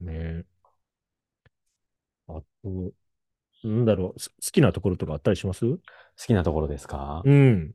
[0.00, 0.44] ねえ。
[2.28, 2.92] あと、
[3.68, 5.66] なんだろう、す好きなところとかあったりします？
[5.66, 5.78] 好
[6.26, 7.22] きなところですか？
[7.24, 7.74] うん。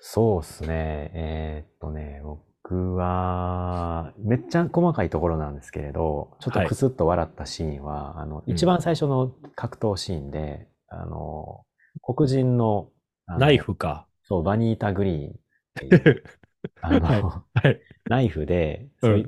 [0.00, 1.10] そうですね。
[1.14, 11.64] えーっとね、僕は、めっちゃ細かいところなんですけれど、ちょっとはいクスッと笑ったシーンは、あの、うん一番最初の格闘シーンで、あの、
[12.02, 12.88] 黒人の、
[13.26, 14.06] あのナイフか。
[14.22, 15.32] そう、バニータ・グリーンっ
[15.74, 16.24] ていう、
[16.80, 17.22] あの、はい
[17.66, 17.80] はい。
[18.08, 19.26] ナイフで、そうい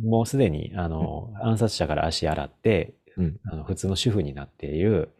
[0.00, 5.10] もうすでに、あの、暗殺者から足洗って、うんあの普通の主婦になっている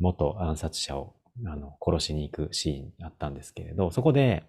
[0.00, 1.14] 元暗殺者を
[1.46, 4.44] あの殺しに行くシーンがあったんですけれど、そこで、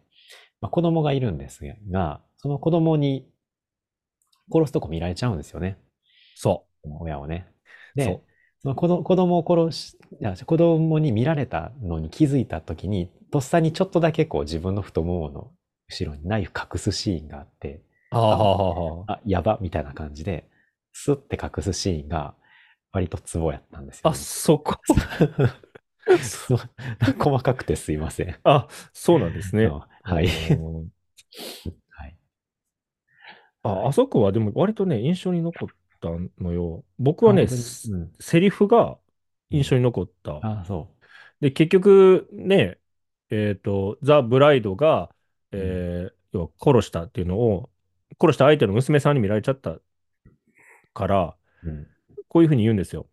[0.62, 1.62] まあ、子供がいるんです
[1.92, 3.28] が、その子供に
[4.52, 5.78] 殺すとこ見られちゃうんですよね。
[6.36, 7.48] そ親をね。
[7.96, 8.22] で、
[8.64, 9.98] その子供を殺し、
[10.46, 15.52] 子供に見られたのに気づいたときに、とっさにちょっとだけこう自分の太ももの
[15.90, 17.82] 後ろにナイフ隠すシーンがあって、
[19.08, 19.14] あ。
[19.14, 20.46] あ、やば、みたいな感じで、
[20.94, 22.36] スッて隠すシーンが、
[22.92, 24.18] 割とツボやったんですよ、あ、ね。
[24.18, 24.76] そこ。
[26.22, 26.60] そう
[27.20, 28.36] 細かくてすいません。
[28.44, 29.66] あ、そうなんですね。
[29.66, 30.26] うんはい。
[30.26, 30.90] うん
[31.90, 32.18] はい。
[33.64, 36.10] あ、あそこはでも割とね、印象に残った
[36.44, 36.84] のよ。
[36.98, 38.98] 僕はね、うんセリフが
[39.52, 40.40] 印象に残った。
[40.42, 40.90] あ、そ
[41.40, 42.80] で、結局ね、
[43.30, 45.10] えっと、ザ・ブライドが、
[45.52, 47.70] えー要は殺したっていうのを、
[48.18, 49.80] 殺した相手の娘さんに見られちゃった
[50.94, 51.70] から、う。
[51.70, 51.88] うん。
[52.32, 53.08] こういうふうに言うんですよ。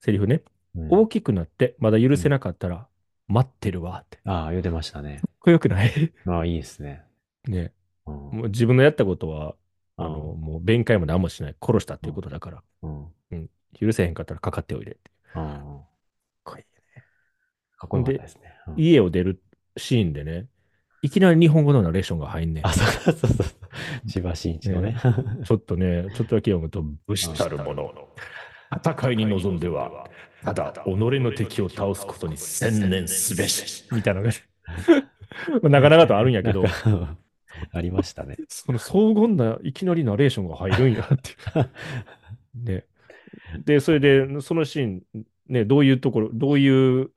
[0.00, 0.42] セリフね。
[0.74, 2.88] うん大きくなって、まだ許せなかったら、
[3.28, 4.18] 待ってるわって。
[4.24, 5.20] ああ、言うてましたね。
[5.38, 6.12] これよくない？
[6.26, 7.04] ああ、いいですね。
[7.46, 7.72] ね。
[8.04, 8.14] うん。
[8.14, 9.54] もう自分のやったことは、
[9.96, 11.56] あの、うんもう弁解も何もしない。
[11.62, 12.62] 殺したっていうことだから。
[12.82, 13.48] うん。
[13.78, 15.10] 許せへんかったらかかっておいでって。
[15.36, 15.42] うん。
[15.42, 15.86] かっ
[16.42, 16.64] こいい
[17.76, 18.42] かっこよかったですね。
[18.66, 19.40] うん家を出る
[19.76, 20.48] シーンでね、
[21.02, 22.72] いきなり日本語のナレーションが入んねんあ、。
[22.72, 23.46] そうそうそう。
[24.06, 24.96] 千葉真一のね。
[25.44, 27.92] ちょっとね、ちょっとだけ読むと、武士たる者、
[28.84, 30.08] 戦いに臨んでは、
[30.42, 33.84] ただ己の敵を倒すことに専念すべし。
[33.92, 34.32] みたいなのが、
[35.62, 36.64] まあなかなかとあるんやけど、
[37.72, 38.36] ありましたね。
[38.48, 42.66] その荘厳ないきなりナレーションが入るんやっていう。
[42.66, 42.84] ね。
[43.64, 45.02] で、それで、そのシーン、
[45.48, 47.10] ね、どういうところ、どういう。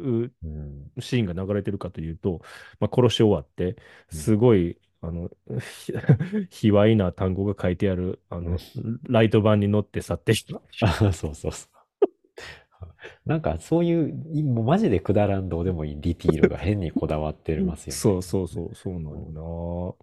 [0.99, 2.41] シーンが流れてるかというと、
[2.79, 3.75] まあ、殺し終わって、
[4.09, 5.93] すごい、あの、ひ
[6.49, 8.57] 卑猥な単語が書いてある、あの、
[9.09, 10.37] ライト版に乗って去っていっ
[10.79, 10.87] た。
[10.87, 11.51] あ、そうそうそう。
[13.25, 17.99] なんかそういう、もうマジでくだらんどうでもいいディティールが変にこだわってますよね。
[17.99, 19.95] そうそうそう、そうなの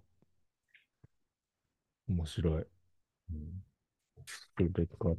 [2.07, 2.15] な。
[2.15, 2.65] 面白い。
[3.31, 3.63] うん
[4.25, 5.15] それから、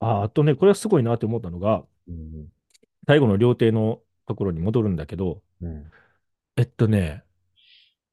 [0.00, 2.48] あ、あとね、これはすごいなって思ったのが、うん。
[3.06, 5.90] 最後の料亭のところに戻るんだけど、うん。
[6.56, 7.24] えっとね、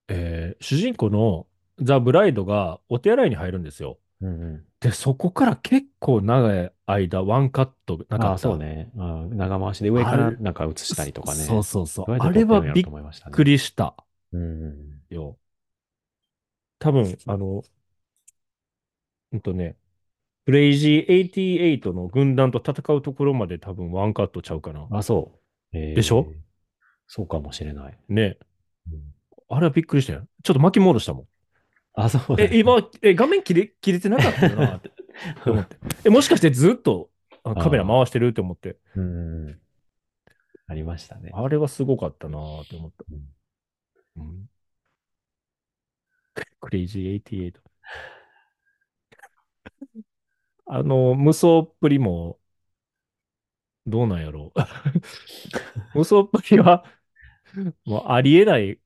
[0.08, 1.48] えー主人公の
[1.80, 4.00] ザ・ブライドがお手洗いに入るんですよ。
[4.22, 4.66] うんうん。
[4.80, 8.32] で、そこから結構長い間、ワンカットなかった。
[8.34, 8.92] あ、そうね。
[8.98, 11.38] あ長回しで上からなんか映したりとかね。
[11.44, 12.12] そうそうそう。
[12.12, 12.86] あれはびっ
[13.32, 13.96] くりした
[14.32, 14.68] うんう
[15.12, 15.16] ん。
[15.16, 15.38] よ。
[16.80, 17.64] 多分、あの、
[19.34, 19.76] うんとね、
[20.46, 21.30] クレイジー
[21.80, 24.88] 88の軍団と戦うところまで多分ワンカットちゃうかな。
[24.90, 25.34] あ、そ
[25.74, 25.78] う。
[25.78, 26.32] えーでしょ？
[27.08, 27.98] そうかもしれない。
[28.10, 28.38] ね。
[28.92, 29.14] うん
[29.50, 30.28] あれはびっくりしたよ。
[30.44, 31.28] ちょっと巻き戻したもん。
[31.94, 34.78] あ、そうなんえ、今、え、画面切れ切れてなかったよな？
[34.78, 34.92] って
[35.50, 35.78] 思って。
[36.06, 37.10] え、もしかしてずっと
[37.44, 38.78] あカメラ回してるって思って。
[38.96, 39.60] うん。
[40.68, 41.32] ありましたね。
[41.34, 43.06] あれはすごかったなって思った。
[43.10, 43.22] うん
[44.18, 44.50] うん、
[46.60, 47.54] クレイジー88。
[50.66, 52.40] あの、無双っぷりも、
[53.86, 54.60] どうなんやろう。
[55.96, 56.84] 無双っぷりは、
[57.86, 58.80] もうありえない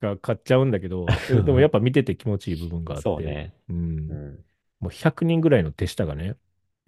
[0.00, 3.02] が買っちゃうんだけど、 でもやっぱ見てて気持ちいい部分があって。
[3.04, 3.54] そうね。
[3.68, 3.76] うん。
[3.76, 4.44] うん。
[4.80, 6.36] もう100人ぐらいの手下がね、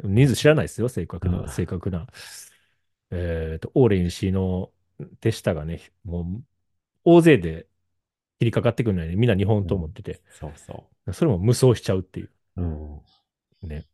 [0.03, 2.07] 人数知らないですよ、正確な、うん正確な。
[3.11, 4.71] えっと、オーレン氏の
[5.21, 6.43] 手下がね、もう、
[7.05, 7.67] 大勢で
[8.39, 12.63] 切りかかってくるのに、みんな日本刀持ってて、そうそそれも無双しちゃうっていうう。
[12.63, 13.69] うん。
[13.69, 13.87] ね。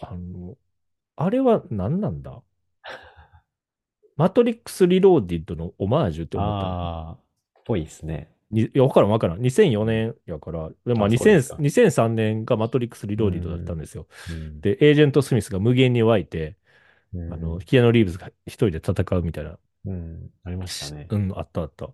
[0.00, 0.56] あの、
[1.16, 2.42] あれは何なんだ？
[4.16, 6.60] マトリックス・リローディッドのオマージュって思ったの？
[6.60, 7.18] ああ、
[7.64, 8.30] ぽいですね。
[8.50, 9.40] にいや、わからんわからん。
[9.40, 14.06] 2004年やから、でまあ、あそうですか2000 2003年がマトリックス・リローディッドだったんですよ。
[14.28, 16.56] うん、で、エージェント・スミスが無限に湧いて、
[17.14, 19.58] うんあの、キアノ・リーブズが一人で戦うみたいな。
[19.86, 21.06] うん、ありましたね。
[21.10, 21.90] うん、あったあった。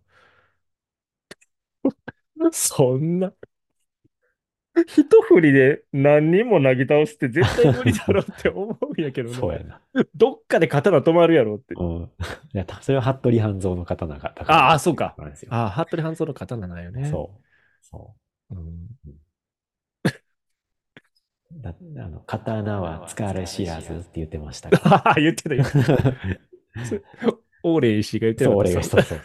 [2.52, 3.32] そんな。
[4.86, 9.64] 一振りで何人もなぎ倒すって絶対無理だろうって思うんやけど そうやね。
[9.64, 9.80] な。
[10.14, 11.74] どっかで刀止まるやろって。
[11.74, 12.10] うん。
[12.52, 14.34] いや、たそれは服部半蔵の刀が。
[14.46, 15.16] ああそうか。
[15.48, 17.08] ああ、服部半蔵の刀なんよね。
[17.10, 17.46] そう。
[17.82, 18.14] そ
[18.50, 18.54] う。
[18.54, 18.88] うん。
[21.52, 25.96] だあの刀は疲れ知らずって言ってましたかああ、言ってた言ってた。
[25.96, 26.14] ら。
[27.62, 29.20] オーレイ氏が言ってそう、がそうそうそう。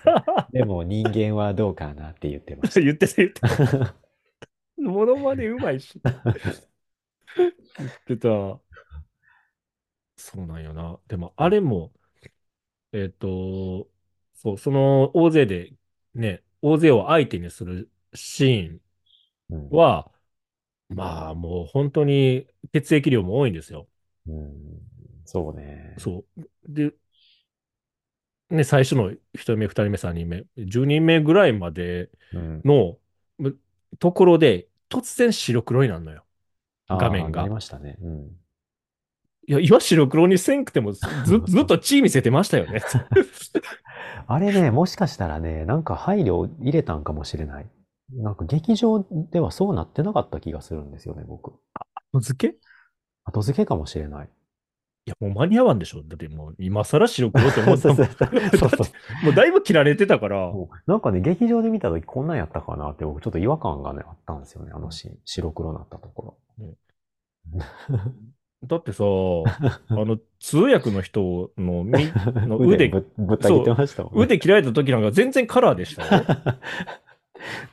[0.53, 3.95] でも人間はどうかなって言ってまし言ってた言ってた。
[4.83, 4.89] た。
[4.89, 6.01] モノマネうまいし。
[7.77, 8.27] 言ってた。
[10.17, 10.99] そうなんよな。
[11.07, 11.91] でも、あれも、
[12.93, 13.87] えっ、と、
[14.35, 15.73] そう、その大勢で、
[16.13, 18.81] ね、大勢を相手にするシーン
[19.51, 20.11] うんは、
[20.89, 23.87] まあ、もう本当に血液量も多いんですよ。
[24.27, 24.53] うん、
[25.25, 25.95] そうね。
[25.97, 26.47] そう。
[26.67, 26.93] で、
[28.49, 32.61] ね、最初の1人目、2人目、3人目、10人目ぐらいまでうん。
[32.65, 32.97] の
[33.37, 33.57] む
[33.99, 36.23] ところで、突然白黒になるのよ。
[36.87, 37.97] 画面がなりましたね。
[38.01, 38.31] うん。
[39.47, 42.81] いや、今白黒にせんくてもず ずずっと血見せてましたよね。
[44.27, 47.69] あれね、もしかしたらね、なんか配慮を入れたんかもしれない。
[48.13, 51.53] なんか劇場ではそうなってなかった気がするんですよね、僕。
[52.13, 52.55] 後付け？
[52.55, 52.59] い
[53.23, 54.29] 後付けかもしれない。
[55.05, 56.03] や、もう間に合わんでしょ。
[56.03, 57.97] だってもう今更白黒って思ったもん。
[57.97, 58.87] そうそうそう
[59.25, 60.51] もうだいぶ切られてたから、
[60.85, 65.17] なんかね、劇場で見た時こんなんやったかなって、僕ちょっと違和感がね、あったんですよね、あのシーン。
[65.25, 66.75] 白黒になったところ。
[68.63, 71.93] だってさ、 あの通訳の人のみ
[72.47, 74.23] の腕ぶぶった切ってましたもんね。
[74.23, 76.23] 腕切られた時なんか全然カラーでしたよ。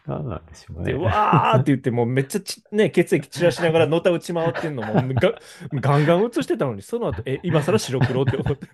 [0.07, 0.99] 何なんでしょうで、ね。
[0.99, 5.39] わーって言って、もうめっちゃち、ね、 血液散らしながらのた打ち回ってんのもが
[5.75, 8.69] ガンガン映してたのに、その後、え、今更白黒って思って。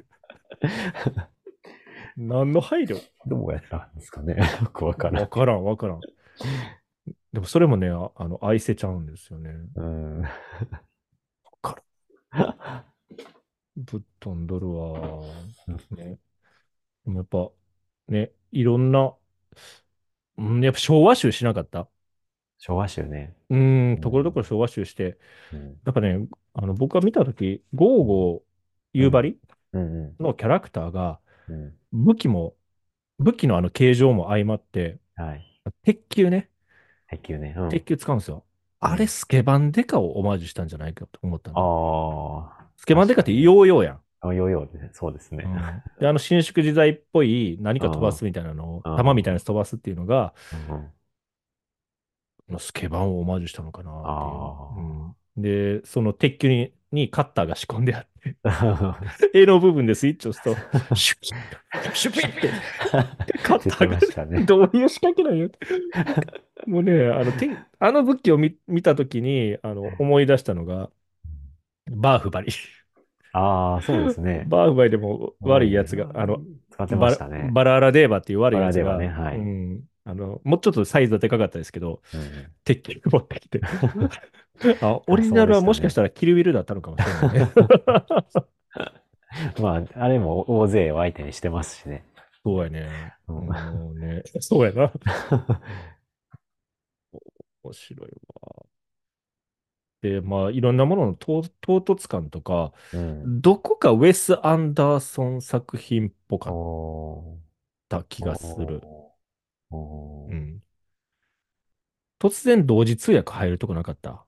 [2.16, 3.00] 何の配慮？
[3.26, 4.36] どうやったんですかね。
[4.62, 5.22] よくわからん。
[5.22, 6.00] わからん、わからん。
[7.32, 9.50] でもそれもね、ああの、愛せちゃうんですよね。
[9.74, 10.22] うん。
[13.76, 15.20] ぶっ飛んどるわ。
[15.96, 16.18] ね。
[17.04, 17.50] でもやっぱ、
[18.08, 19.14] ね、いろんな、
[20.38, 21.88] うん、やっぱ昭和集しなかった？
[22.58, 23.34] 昭和集ね。
[23.50, 25.18] うん、ところどころ昭和集して、
[25.52, 25.80] うん。
[25.84, 28.40] やっぱね、あの、僕が見たとき、ゴーゴー
[28.94, 29.36] 夕張
[29.72, 31.20] うんのキャラクターが。
[31.92, 32.54] 武器も、
[33.18, 35.44] 武器のあの形状も相まって、はい。
[35.82, 36.48] 鉄球ね、
[37.08, 37.54] 鉄球ね。
[37.58, 37.68] うん。
[37.68, 38.44] 鉄球使うんですよ。
[38.80, 42.50] あれ、スケバンデカをオマージュしたんじゃないかと思ったの。
[42.58, 44.00] あスケバンデカってヨーヨーやん。
[44.28, 44.34] あ。
[44.34, 45.44] ヨーヨーで、そうですね。
[45.44, 45.54] うん
[46.00, 50.34] で、あの伸縮自在っぽい何か飛ばすみたいなのを、あー弾みたいなやつ飛ばすっていうのが、
[50.68, 50.90] うん
[52.58, 54.86] スケバンをオマージュしたのかなあっていう。
[54.86, 58.94] うんで、その鉄球ににカッターが仕込んであって、ー
[59.34, 62.34] 絵の部分でスイッチを押すと、 シュピッ、シュピッっ
[63.26, 64.44] て、カッターがましたね。
[64.44, 65.58] どういう仕掛けなんよって。
[66.66, 67.50] もうね、あの、て
[67.80, 70.90] あの武器を見見たときに、あの、思い出したのが、
[71.90, 72.52] バーフバリ。
[73.34, 74.44] ああ、そうですね。
[74.48, 77.50] バーフバリでも悪いやつが、あの、使ってバラましたね。
[77.52, 82.20] バラーラデーバっていう悪いやつが、ねはいうん、あの、もうちょっとサイズはでかかったですけど、うん
[82.64, 83.60] 鉄球持ってきて。
[84.80, 87.50] あ、オリジナルはもしかしたらキルビルだったのかもしれないね。
[89.60, 92.04] まあ、あれも大勢を相手にしてますしね。
[92.44, 93.16] そうやね。
[93.26, 93.48] うん
[93.98, 94.92] ね、そうやな。
[97.64, 98.14] 面白いわ。
[100.04, 103.34] で、まあ、いろんなものの唐唐突感とか、うん。
[103.40, 107.38] どこかウェス・アンダーソン作品っぽかっお
[107.88, 108.82] た気ーがする。。
[110.28, 110.62] うん。
[112.18, 114.24] 突然同時通訳入るとこなかった？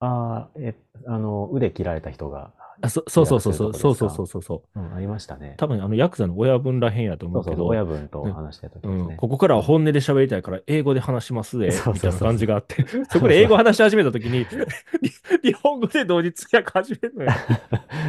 [0.00, 0.74] ああ、え、
[1.06, 4.80] あの、腕切られた人が、あ、そそうそうそうそう、通そうそうそうそうそう。
[4.80, 5.54] うん、ありましたね。
[5.56, 9.16] 多分あのヤクザの親分らへんやとそうそうそう、思うけど、親分と話してる時うん、ですね。
[9.16, 14.46] ここからは本音で喋りたいから英語で話しますで、そうそうそうみたいな感じがあって、 そこで英語話し始めたときに、
[15.42, 17.30] 日本語で同時通訳始めるのよ。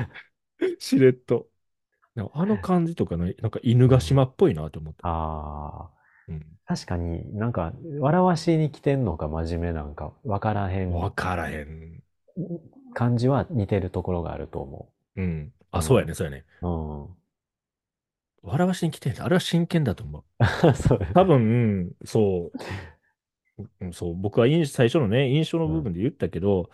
[0.78, 1.48] しれっと。
[2.34, 5.08] あの感じとかね、なんか犬ヶ島っぽいなと思った。
[5.08, 5.90] ああ、
[6.28, 10.92] うん確かになんか、笑わしに来てんのか真面目なんか分からへん。
[10.92, 12.04] わからへん。
[13.00, 15.24] 感じは似てるところがあると思うん。
[15.24, 16.44] うんあ、そうやね、そうやね。
[16.62, 16.68] う。
[16.68, 16.70] う
[17.04, 17.08] ん。
[18.42, 20.24] 笑わしに来てんねあれは真剣だと思う。
[20.76, 21.00] そう。
[21.14, 22.52] 多分、そ
[23.58, 23.64] う。
[23.82, 26.70] うんそう、僕は印最初のね、印象の部分で言ったけど、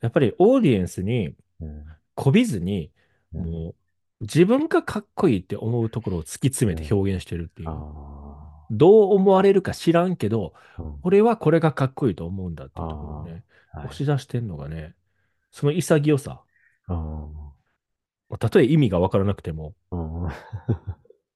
[0.00, 1.84] やっぱりオーディエンスにうん。
[2.14, 2.90] こびずに、
[3.34, 3.50] うん。
[3.50, 3.74] もう
[4.20, 7.68] 自分がかっこいいって思うところを突き詰めて表現してるっていう。
[7.68, 10.54] あどう思われるか知らんけど、
[11.02, 13.42] 俺はこれがかっこいいと思うんだっていうところをね、はい
[13.78, 14.94] 押し出してんのがね、
[15.56, 16.42] その潔さ、
[16.86, 19.72] うんたとえ意味がわからなくても、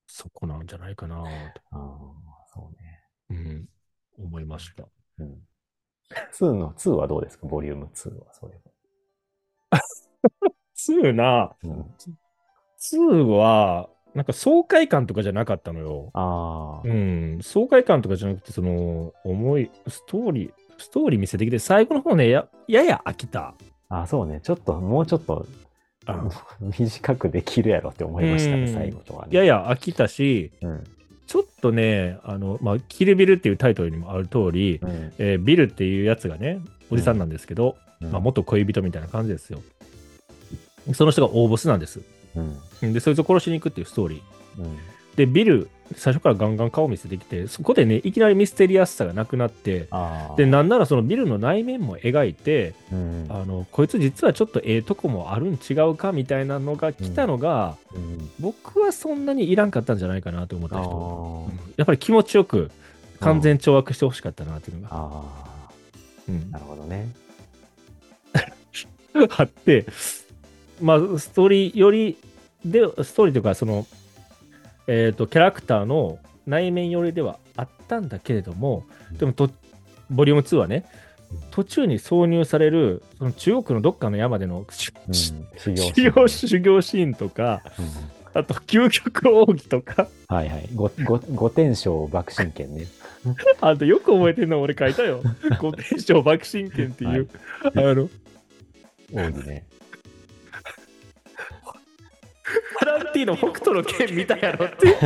[0.07, 1.25] そこなんじゃないかなと、
[1.71, 1.99] あ、
[2.53, 3.01] そうね。
[3.31, 3.69] うん、
[4.19, 4.85] 思いました。
[5.21, 5.39] うん。
[6.33, 7.47] 2の、2はどうですか？
[7.47, 8.61] ボリューム2は、それ
[10.75, 11.57] 2な、は。
[11.65, 11.95] うん。
[12.77, 16.11] 2は、なんか爽快感とかじゃなかったのよ。
[16.13, 16.93] ああう。
[16.93, 23.55] ん、爽快感とかじゃなくて、その、重い、ストーリー、ストーリー見せてきて、最後の方ね、ややや飽きた。
[23.91, 24.41] あ、そうね。
[24.43, 25.47] ちょっと、もうちょっと、
[26.07, 26.25] あ
[26.79, 29.37] 短くできるやろって思いましたね、うん最後とはね。
[29.37, 30.85] やや飽きたし、うん。
[31.27, 35.13] ちょっとね、あの、まあ、キルビルっていうタイトルにもある通り、うん。
[35.19, 36.61] えービルっていうやつがね、
[36.91, 39.61] おじさんなんですけど、うんまあ、元恋人みたいな感じですよ。
[40.95, 42.01] その人が大ボスなんです。
[42.83, 42.93] うん。
[42.93, 44.21] で、そいつを殺しに行くっていうストーリー。
[45.25, 45.27] うん。
[45.27, 49.89] で、ビル、最初からガンガン顔見せてきて、そこでね、いきなりミステリアスさがなくなって。
[50.37, 53.27] で、なんならそのビルの内面も描いて、うん。
[53.29, 58.31] あの、こいつ実はちょっとええとこもあるん違うかみたいなのが来たのが、うん。
[58.39, 61.51] 僕はそんなにいらんかったんじゃないかなと思ったあ人。
[61.77, 62.71] やっぱり気持ちよく
[63.21, 65.23] 完全懲悪してほしかったなっていうのが、あ
[66.29, 66.51] うんー。
[66.53, 67.09] なるほどね。
[69.37, 69.87] あって、
[70.81, 72.17] まあ、ストーリーより
[72.65, 73.87] で、ストーリーというか、その、
[74.93, 79.49] えっ、と、キャラクターの内面寄りではあったんだけれども、でもと、
[80.11, 80.85] ボリューム2はね、
[81.53, 85.15] 途中に挿入される、その中国のどっかの山での、しうん。
[85.15, 87.87] し修行修行シーンとか、うん
[88.33, 90.69] あと、究極奥義とか、はいはい。
[90.73, 92.87] ご、ご、五天章爆心剣ね。
[93.61, 95.21] あとよく覚えてるの俺書いたよ。
[95.59, 97.29] 五天章爆心剣っていう、
[97.65, 98.09] あの、
[99.13, 99.65] 王子ね。
[102.79, 104.97] タランティーノ北斗の剣見たやろって。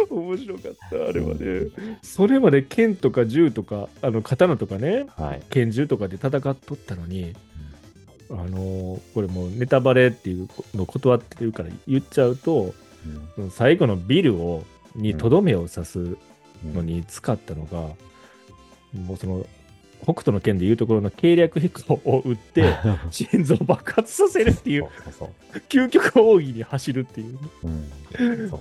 [0.08, 1.98] 面白かった、あれはね。
[2.02, 5.42] それまで剣とか銃とか、あの刀とかね、はい。
[5.50, 7.34] 拳銃とかで戦っとったのに、
[8.30, 12.74] あのーこれもうネタバレっていうの断ってるから言っちゃうと、
[13.34, 14.64] その最後のビルを
[14.94, 16.02] にとどめを刺すう
[16.68, 17.78] んのに使ったのが、
[18.98, 19.46] もうその
[20.02, 22.74] 北斗の剣でいうところの計略飛行を撃って、
[23.10, 24.88] 心臓を爆発させるっていう、
[25.68, 27.38] 究極奥義に走るっていう。
[27.38, 27.68] そ
[28.18, 28.24] う。
[28.24, 28.50] うん。
[28.50, 28.60] そう。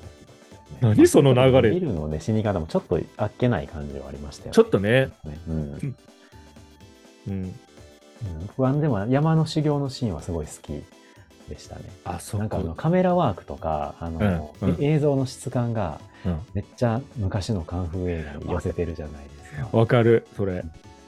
[0.81, 1.71] 何その流れ？
[1.71, 4.53] ビルのね、死に方もちょっとあっけない感じはありましたよね。
[4.53, 5.37] ちょっとね、ね。
[5.47, 5.55] うん。
[5.55, 5.95] うん、
[7.27, 7.53] うん
[8.55, 10.83] 不安でも山の修行のシーンはすごい好き
[11.49, 11.83] でしたね。
[12.03, 19.77] あ、そなんかあのカメラワークとか、あの、うんうん映像の質感がうんめっちゃ昔のカンフー映画に寄せてるじゃないですか。
[19.77, 20.63] わかる、それ。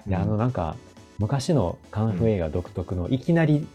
[0.08, 0.52] で、あのなん。
[0.52, 0.76] か
[1.20, 3.68] 昔のカンフー映画独特のいきなり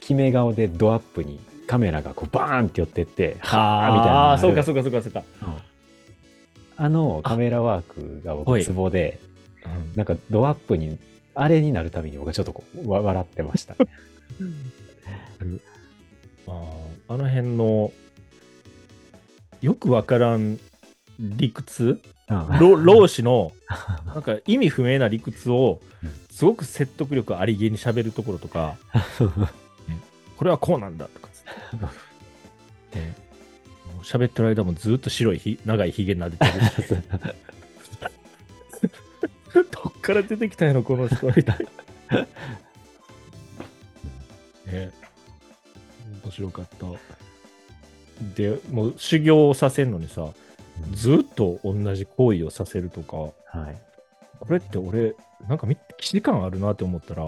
[0.00, 4.38] 決め顔でドアップにカメラがこうバーンって寄ってって、はーみたいなああ。
[4.38, 5.22] そうか、そうか、そうか、そうか。
[6.80, 9.18] あのカメラワークが僕はいツボで、
[9.64, 10.98] うんなんかドアップに、
[11.34, 13.74] あれになるたびに僕はちょっとこうわ笑ってました。
[13.74, 15.60] あー
[17.08, 17.92] あの辺の、
[19.60, 20.58] よくわからん
[21.18, 22.00] 理屈？
[22.30, 22.58] うん。
[22.60, 23.52] 老老子の、
[24.18, 28.76] なんか意味不明な理屈をうん、すごく説得力ありげに喋るところとか、
[30.36, 31.42] これはこうなんだとかつっ
[32.90, 32.98] て。
[34.18, 36.44] ねってる間もずっと白いひ長いひげ撫でて
[36.94, 37.02] る。
[39.70, 41.66] どっから出てきたんやろ、この人みたい
[42.10, 42.20] な。
[44.72, 44.90] ね
[46.22, 46.86] 面白かった。
[48.34, 50.28] で、もう修行をさせるのにさ、
[50.92, 53.87] ずっと同じ行為をさせるとか、はい。
[54.40, 55.14] これって俺、
[55.48, 57.24] なんかみ既視感あるなって思ったら、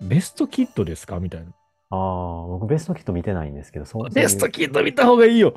[0.00, 1.20] ベストキッドですか？
[1.20, 1.46] みたいな。
[1.92, 5.54] ああ、僕ベストキット見てないんですけど、そうベストキッド見た方がいいよ。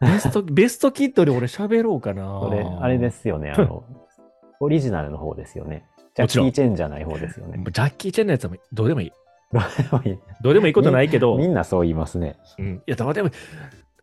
[0.00, 2.24] ベスト、 ベストキッドで俺喋ろうかな。
[2.40, 3.84] これ、あれですよね、あの、
[4.60, 5.86] オリジナルの方ですよね。
[6.14, 7.58] ジャッキー・チェンじゃない方ですよね。
[7.64, 9.12] ジャッキー・チェンのやつはどうでもいい。
[10.42, 12.36] どうでもいい ことないけど、みんなそう言いますね。
[12.58, 13.34] うん、いや、どうでもいい。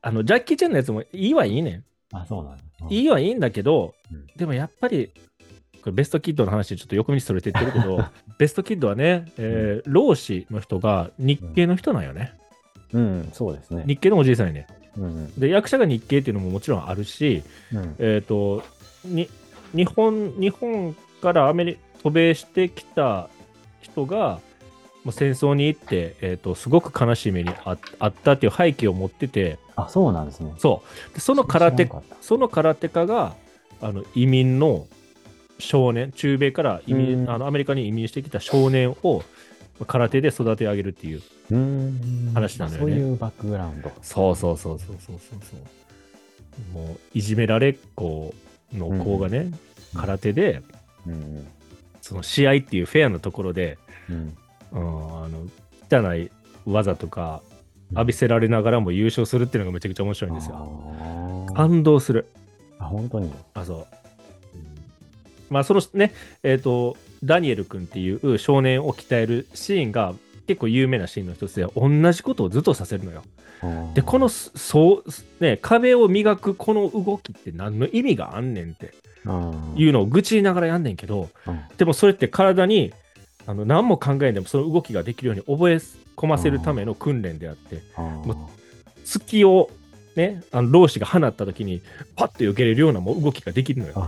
[0.01, 1.83] あの、ジャッキー・チェンのやつもいいはいいねん。
[2.13, 2.63] あ、そうなんだ。
[2.89, 5.11] いいはいいんだけど、うんでもやっぱり、
[5.79, 8.03] これベストキッドの話、ちょっと横道それて言ってるけど、
[8.37, 12.33] ベストキッドはね、えー老子の人が日系の人なんよね。
[12.93, 13.83] うん、そうですね。
[13.85, 14.67] 日系のおじいさんやね。
[14.97, 18.63] うん、で、役者が日系っていうのももちろんあるし、うん、えっ、と、
[19.05, 19.29] に、
[19.73, 23.29] 日本、日本からアメリ渡米してきた
[23.81, 24.39] 人が、
[25.03, 30.53] もう戦争に行って、えっ、と、すごく悲しい目にああったっていう背景を持ってて、あ、そうなんですね。
[30.57, 31.13] そう。
[31.13, 31.89] でその空手
[32.21, 33.35] その空手家が
[33.81, 34.87] あの移民の
[35.59, 39.23] 少年、中米から移民、うんあのアメリカに移民してきた少年を
[39.85, 41.21] 空手で育て上げるっていう。
[42.33, 43.91] 話なのよねそういうバックグラウンド。
[44.01, 46.73] そうそうそうそうそうそうそう。
[46.73, 48.33] もういじめられっ子
[48.73, 49.59] の子がね、うん
[49.95, 50.61] 空手で、
[51.07, 51.47] うん、
[51.99, 54.37] その試合っていうフェアなところで、うん、
[54.71, 55.47] うん、あの
[55.89, 56.29] 汚い
[56.67, 57.41] 技とか
[57.93, 61.47] 浴びせられながらも優勝するっていうのがめちゃくちゃ面白いんですよ。
[61.55, 62.27] 感動する。
[62.77, 63.33] あ、本当に？
[63.55, 63.87] あ、そう。
[65.49, 70.13] まあ、そのね、えっ、と、ダニエル君っていう少年を鍛えるシーンが
[70.47, 73.23] 結構有名なシーンの一つで、同じことをずっとさせるのよ。
[73.93, 78.93] で、この、そう、ね、壁を磨くこの動きって何の意味があんねんって
[79.25, 81.61] のいうのを愚痴りながらやんねんけど、うん。
[81.77, 82.93] でもそれって体に、
[83.45, 85.77] あの何も考えんでもその動きができるように覚え
[86.15, 88.49] 込ませるための訓練であって、も
[89.03, 89.69] 突を
[90.15, 91.81] ね、あの老子が放った時に
[92.15, 94.07] パッと避けれるようなもう動きができるのよ。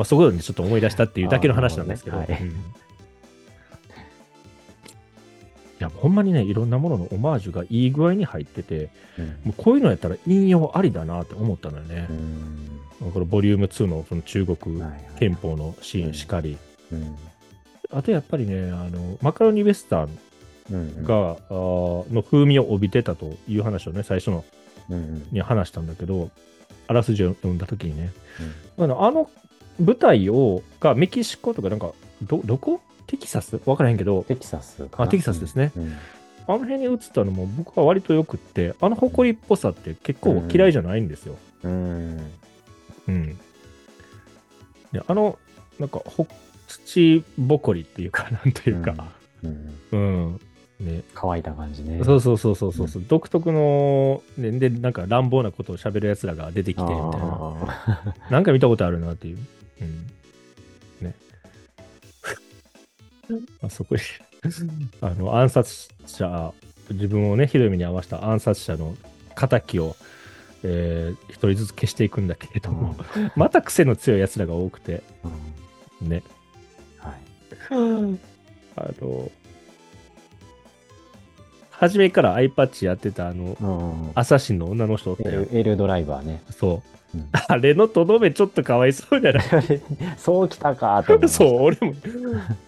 [0.00, 2.20] まあ、そこでちょっと思い出したっていうだけの話なんですけど。
[2.22, 2.24] い。
[5.80, 9.26] や、ほんまにね、いろんなもののオマージュがいい具合に入ってて、うん。
[9.26, 12.06] もうこういうのやったら引用ありだなって思ったのよね。
[12.08, 12.12] う。
[13.06, 13.12] ん。
[13.12, 14.82] このボリューム2のその中国
[15.18, 16.56] 憲法のシーンしかり。
[16.92, 17.16] うん。
[17.90, 20.18] あとやっぱりね、あのマカロニウエスタン
[20.70, 24.44] うんが、あーの風味を帯びてたという話をね、最初の
[24.88, 25.26] うんうん。
[25.32, 26.30] に話したんだけど、
[26.88, 28.12] あらすじを読んだ時にね、
[28.78, 29.30] あのあの
[29.80, 32.80] 舞台をがメキシコとか、なんかど、どこ？
[33.06, 33.58] テキサス？
[33.58, 35.72] 分からへんけど、テキサスあテキサスですね。
[35.76, 35.96] うん。
[36.46, 41.36] あの辺に映ったのも僕は割とよくって、あの誇りっぽさって結構嫌いじゃないんですよ。
[41.62, 42.20] うん。
[43.08, 43.38] うん。
[44.92, 45.38] で、あの、
[45.78, 46.26] なんか、ほ
[46.66, 48.94] 土ぼこりっていうか、なんというか、
[49.42, 49.74] うん。
[49.92, 50.40] うん。
[50.80, 52.02] ね、乾いた感じね。
[52.04, 53.04] そうそうそうそうそう、う。
[53.06, 57.08] 独特の、ね、で、なんか乱暴なことを喋る奴らが出てきて、みたいな。
[57.20, 59.38] あなんか見たことあるなっていう。
[59.80, 60.06] うん。
[61.06, 61.14] ね。
[63.62, 64.00] ま あ、そこに、
[65.00, 66.52] あの、暗殺者、
[66.90, 68.96] 自分をね、ひどい目に遭わした暗殺者の
[69.34, 69.96] 仇を、
[70.62, 72.94] えー一人ずつ消していくんだけれども、
[73.36, 75.30] また癖の強い奴らが多くて、ー
[76.02, 76.22] うんね。
[76.98, 78.18] はい
[78.76, 79.30] あの、
[81.70, 85.58] 初めからアイパッチやってたあの、うんアサシンの女の人おったよエル。
[85.58, 86.42] エルドライバーね。
[86.50, 86.99] そう。
[87.14, 89.42] うんあれのとどめちょっとかわいそうじゃない？
[90.16, 91.94] そうきたかと思そう、俺も、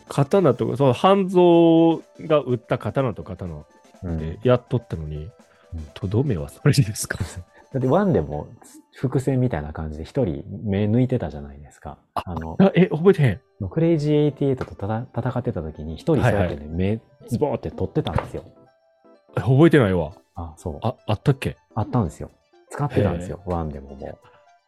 [0.08, 3.64] 刀とか、その半蔵が撃った刀と刀
[4.02, 5.30] うんでやっとったのに
[5.74, 7.18] うん、とどめはそれですか？
[7.72, 8.46] だってワンでも
[8.94, 11.96] 伏線みたいな感じで一人目抜いてたじゃないですか。
[12.14, 13.28] ああの、あえ、覚えてへ
[13.64, 13.68] ん。
[13.70, 18.42] クレイジー88とたた戦ってた時に一人そうやってね、目ズボーって取ってたんですよ。
[19.36, 20.12] え覚えてないわ。
[20.34, 20.78] あ、そう。
[20.82, 21.56] あ、あったっけ？
[21.74, 22.30] あったんですよ。
[22.68, 23.40] 使ってたんですよ。
[23.46, 24.18] ワンでもも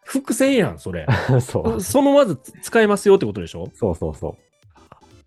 [0.04, 1.06] 伏線やん、それ。
[1.34, 1.40] う。
[1.40, 1.80] そう。
[1.80, 3.68] そのまず使えますよってことでしょ？
[3.74, 4.36] そうそうそ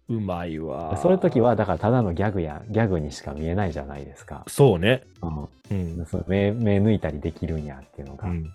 [0.09, 0.97] うまいわう。。
[1.01, 4.43] そういう時は、だからただのギャグや、ギャグにしか見えないじゃないですか。
[4.47, 5.03] そうね。
[5.21, 6.05] うんうん。
[6.05, 8.53] そう目目抜いたりできるんやっていうのが、うん、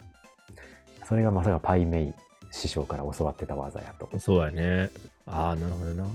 [1.04, 2.14] それがまさかパイメイ
[2.50, 4.08] 師匠から教わってた技やと。
[4.18, 4.90] そうやね。
[5.26, 6.04] ああ、なるほどな。
[6.04, 6.10] うん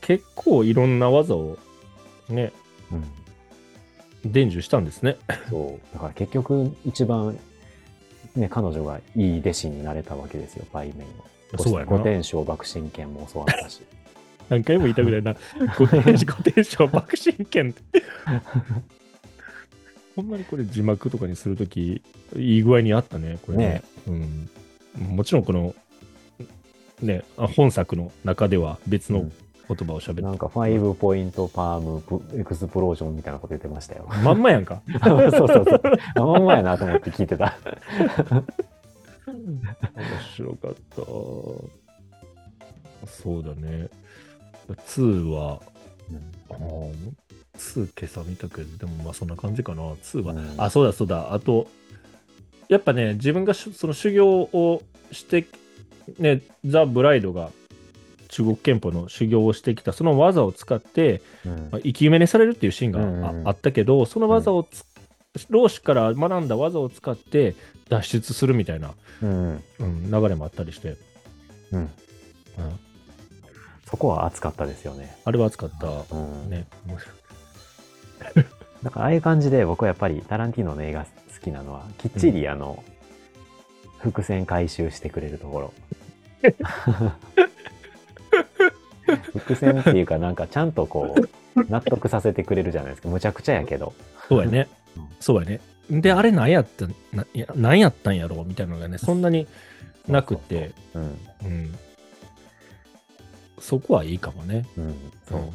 [0.00, 1.56] 結構いろんな技を
[2.28, 2.52] ね、
[2.90, 3.04] うん
[4.32, 5.16] 伝授したんですね。
[5.50, 5.94] そう。
[5.94, 7.36] だから結局、一番、
[8.36, 11.06] ね、彼女がいい弟子になれたわけですよ、パイメイ
[11.56, 11.62] の。
[11.62, 13.82] そうやな五天掌爆心剣も教わったし。
[14.48, 15.36] 何回も言いたくないな。
[15.78, 18.02] 五天五天掌爆心剣って。
[20.16, 22.02] ほんまにこれ字幕とかにするとき、
[22.36, 23.66] いい具合にあったね、これね。
[23.66, 25.16] ねうん。
[25.16, 25.74] もちろんこの、
[27.00, 29.32] ね、あ本作の中では別のうん
[29.68, 34.08] 言葉を喋って、なんか、ファイブポイントパームプエクスプロージョンみたいなこと言ってましたよ。
[34.22, 34.82] まんまやんか。
[35.04, 35.80] そうそうそう。
[36.16, 37.56] あまんまやなと思って聞いてた。
[38.26, 38.44] 面
[40.34, 40.96] 白かった。
[43.06, 43.88] そうだね。
[44.68, 45.60] 2は、
[46.10, 46.92] うんあー
[47.54, 49.82] 2今朝見たけど、でもまあそんな感じかな。
[49.82, 51.32] 2は、うんあ、そうだそうだ。
[51.32, 51.68] あと、
[52.68, 55.46] やっぱね、自分がしその修行をして、
[56.18, 57.50] ね、ザ・ブライドが
[58.32, 64.86] 中国憲法の修行をしてきた、その技を使って、うんまあ、生き埋めにされるっていうシーンがあ,、うんうんあったけど、その技をつ、
[65.50, 67.54] 老子から学んだ技を使って
[67.90, 70.96] 脱出するみたいな、うんうん、流れもあったりして、
[71.72, 71.90] うんうん、
[73.84, 75.14] そこは熱かったですよね。
[75.26, 76.16] あれは熱かった。
[76.16, 76.66] うんね。
[78.82, 81.08] だからああいう感じで僕はやっぱりタランティーノの映画好
[81.44, 82.82] きなのはきっちりあの、
[83.98, 85.74] 伏線回収してくれるところ。
[89.16, 91.14] 伏線っていうかなんかちゃんとこ
[91.54, 93.08] う納得させてくれるじゃないですか。
[93.08, 93.94] むちゃくちゃやけど。
[94.28, 95.08] そうやねうん。
[95.20, 95.60] そうやね。
[95.90, 99.46] で、あれ何やったな何やったんやろうみたいなのがね、そんなに
[100.08, 101.02] なくて、うん。
[101.44, 101.74] うん。
[103.60, 104.66] そこはいいかもね。
[104.76, 104.94] うん。
[105.28, 105.40] そう。
[105.40, 105.50] うん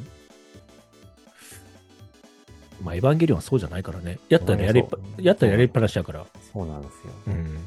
[2.81, 4.19] まあ、エヴァンゲリオンはそうじゃないからね。
[4.29, 6.25] やったらやりっぱやったらやりっぱなしやから。
[6.53, 7.13] そうなんですよ。
[7.27, 7.57] うん。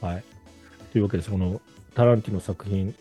[0.08, 0.24] はい。
[0.92, 1.60] というわけで、その
[1.94, 2.94] タランティの作品、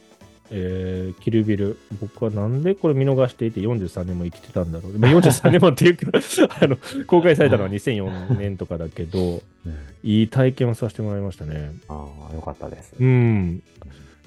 [0.51, 4.97] えーキルビル、僕はなんでこれ見逃していて43年も生きてたんだろう。
[4.97, 6.07] まあ、43年もっていうか
[6.61, 11.71] あの、公開されたのは2004年とかだけど、うんいい体験をさせてもらいましたね。
[11.89, 12.93] ああ、よかったです。
[12.97, 13.61] うん。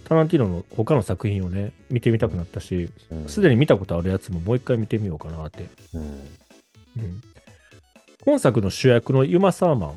[0.05, 5.67] タランティーノの他の作品をね、見てみたくなったし、うんすでに見たことあるやつももう一回見てみようかなって。
[5.95, 6.03] うん。
[6.03, 7.23] うん、
[8.27, 9.95] 今作の主役のユマ・サーマ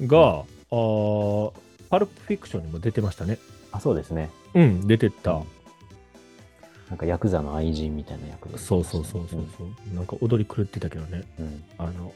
[0.00, 1.52] ンが、あー
[1.90, 3.38] パルプフィクションにも出てましたね。
[3.72, 4.30] あ、そうですね。
[4.54, 5.42] うん、出てた。
[6.88, 11.22] なんかヤクザの愛人みたいな役で、そうそうそうそうそう、なんか踊り狂ってたけどね。
[11.38, 11.64] うん。
[11.78, 12.12] あの、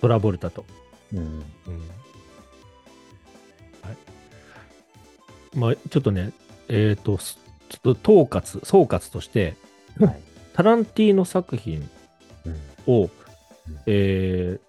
[0.00, 0.64] トラボルタと。
[1.12, 1.18] うん。
[1.18, 1.26] うん。
[3.82, 5.56] はい。
[5.56, 6.32] まあ、ちょっとね、
[6.68, 9.54] えっ、と、すちょっと統括、総括として、
[10.00, 10.06] うん。
[10.08, 10.20] はい。
[10.54, 11.88] タランティーノ作品
[12.46, 12.92] うん。
[12.92, 13.10] を、
[13.86, 14.64] えー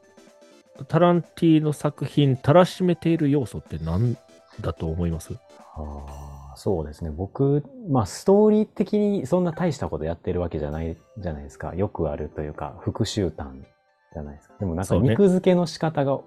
[0.90, 4.18] タランティーノ作品たらしめている要素って何
[4.60, 5.34] だと思います？
[5.78, 7.12] ああ、そうですね。
[7.12, 11.76] 僕、まあ、ストーリー的にそんな大したことやってるわけじゃないじゃないですか。
[11.76, 13.66] よくあるというか、復習譚
[14.14, 14.56] じゃないですか。
[14.60, 16.20] でもなんかそうね肉付けの仕方が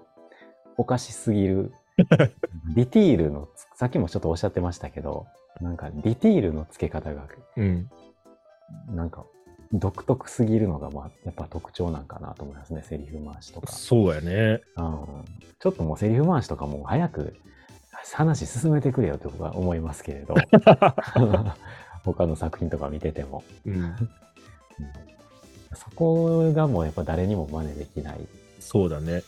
[0.77, 1.73] おかしすぎる。
[2.75, 5.25] ディティールのつ、さっきもちょっとおっしゃってましたけど、
[5.59, 7.27] なんかディティールの付け方が、
[7.57, 7.89] うん。
[8.87, 9.25] なんか
[9.73, 12.83] 独特すぎるのが、まあ、やっぱ特徴なんかなと思いますね。
[12.83, 13.71] セリフ回しとか。
[13.71, 14.61] そうやね。
[14.77, 15.05] うん
[15.59, 17.35] ちょっともうセリフ回しとかもう早く
[18.15, 20.35] 話進めてくれよと僕は思いますけれど。
[22.03, 23.73] 他の作品とか見てても、うん。
[23.75, 23.95] うん。
[25.75, 28.19] そこがもうやっぱ誰にも真似できない、
[28.59, 29.23] そうだね。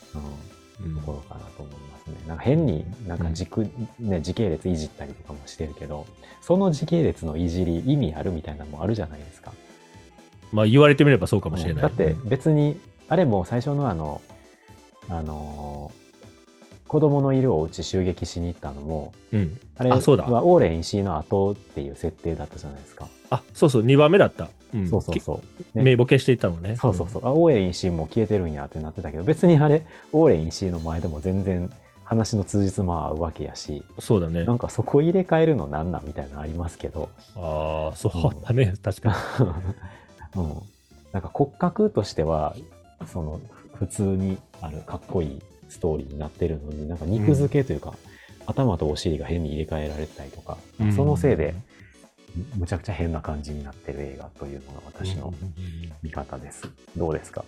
[0.82, 0.91] うん。
[0.93, 0.95] うん。
[0.95, 2.15] ところかなと思いますね。
[2.27, 3.69] なんか変になんか軸、
[3.99, 6.07] ね、時系列いじったりとかもしてるけど
[6.41, 9.53] その時系列のいじり意味あるみたいなのもあるじゃないですか。
[10.51, 11.82] まあ言われてみればそうかもしれない。
[11.84, 14.21] だって別にあれも最初のあの
[15.09, 16.01] あのー
[16.92, 19.58] 子供のいるお家襲撃しに行ったのもうん。
[19.78, 23.08] あれあそうだはオーレン石井の後っていう設定だったじゃないですか。
[23.30, 24.50] あ、そうそう、2番目だった。
[24.74, 24.89] うん。
[24.89, 25.64] そうそうそう。
[25.64, 26.76] きね名簿消していったのね。
[26.76, 27.22] そうそうそう。
[27.26, 31.72] あ、オーレン石井も消えてるんやってなってたけど、別にあれ、オーレン石井の前でも全然
[32.04, 34.02] 話の通じつま合うわけやし、うん。
[34.02, 34.52] そうだねな。
[34.52, 38.74] んかそこ入れ替えるのなんなんみたいなのありますけど、ああ、そうだね。
[38.84, 39.16] 確か
[40.36, 40.36] に。
[40.44, 40.62] うん。
[41.14, 42.54] なんか骨格としては、
[43.06, 43.39] その、
[43.76, 47.93] 普通にあるかっこいいストーリーになってるのに、なんか肉付けというか、
[48.45, 51.55] 頭とお尻が変に入れ替えられてたりとか、うんそのせいで、
[52.57, 55.53] むちゃくちゃ変な感じになってる映画というのが私のうん
[56.03, 56.67] 見方です。
[56.97, 57.45] どうですか、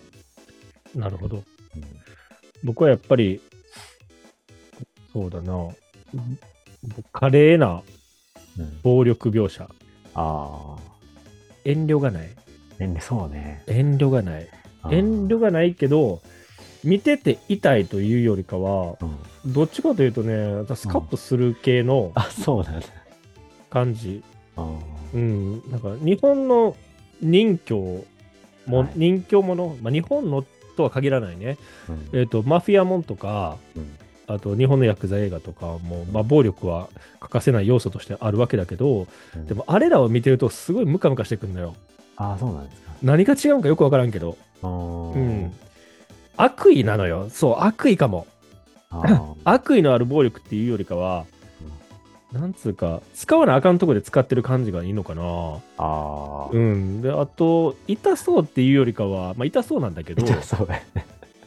[0.94, 1.36] なるほど。
[1.36, 1.44] うん
[2.62, 3.42] 僕はやっぱり、
[5.12, 5.68] そうだな。
[7.12, 7.82] 華麗な
[8.58, 9.64] うん暴力描写。
[9.64, 9.68] あ
[10.14, 10.76] あ、
[11.66, 12.30] 遠慮がない。
[12.78, 13.62] 遠慮そうね。
[13.66, 14.48] 遠慮がない。
[14.90, 16.22] 遠慮がないけど、
[16.84, 19.16] 見てて痛いというよりかは、うん
[19.46, 22.12] どっちかというとね、スカッとする系の。
[23.68, 24.22] 感じ。
[24.56, 25.62] うん。
[25.70, 26.74] なんか日本の
[27.20, 27.74] 人形
[28.66, 30.42] も、はい人形もの、まあ、日本の
[30.76, 31.58] とは限らないね。
[31.88, 36.88] うんえっ、と、マフィアもんとか、うんあと日本のヤクザ映画とかも、まあ、暴力は
[37.20, 39.06] 欠かせない要素としてあるわけだけど、
[39.36, 41.74] うんでもあれらを見てるとすごいムカムカしてくるのよ。
[42.16, 42.92] ああ、そうなんですか。
[43.02, 44.38] 何が違うんかよくわからんけど。
[44.62, 44.66] う
[45.18, 45.52] ん。
[46.36, 47.28] 悪意なのよ。
[47.30, 48.26] そう、悪意かも。
[49.44, 51.26] 悪意のある暴力っていうよりかは、
[52.32, 55.22] なんつうか、使わなあかんとこで使ってる感じがいいのかな。
[55.78, 56.52] あー。
[56.52, 57.00] うん。
[57.00, 61.06] で、あと、痛そうっていうよりかは、まあ、痛そうなんだけど、そうだね。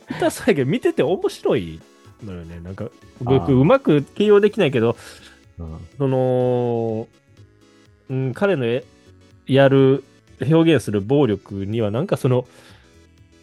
[0.09, 1.81] 痛そうやけど、見てて面白い
[2.23, 2.61] のよね。
[2.61, 2.89] なんか、
[3.21, 4.95] 僕、うまく形容できないけど、
[5.59, 7.07] うんその、
[8.09, 8.85] うん、彼のえ
[9.47, 10.03] やる、
[10.39, 12.47] 表現する暴力には、なんかその、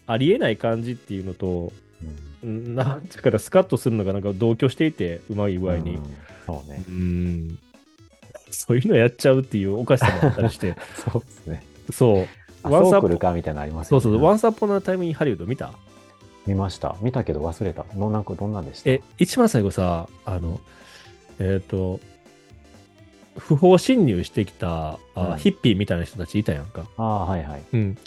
[0.07, 1.71] ありえない感じっていうのと、
[2.43, 5.95] うんうんなんていうかな、スカッとするのがなんか同居していて、うまい具合に。
[5.95, 6.03] うん
[6.45, 6.91] そうねう。
[6.91, 7.59] ん。
[8.51, 10.75] そういうのやっちゃうっていうおかしさもあったりして、
[11.11, 11.63] そうですね。
[11.91, 12.27] そう。
[12.63, 15.73] あワンサーそう来るかみたいなのありますよねそうそう、ワンサポナタイムインハリウッド見た？
[16.45, 16.95] 見ました。
[17.01, 17.85] 見たけど忘れた。
[17.95, 18.91] のなんかどんなんでした？
[18.91, 20.61] え、一番最後さ、あの、
[21.39, 21.99] えっ、と、
[23.37, 26.85] 不法侵入してきたあ、うんヒッピーみたいな人たちいたやんか。
[26.97, 27.63] ああ、はいはい。
[27.73, 27.97] うん。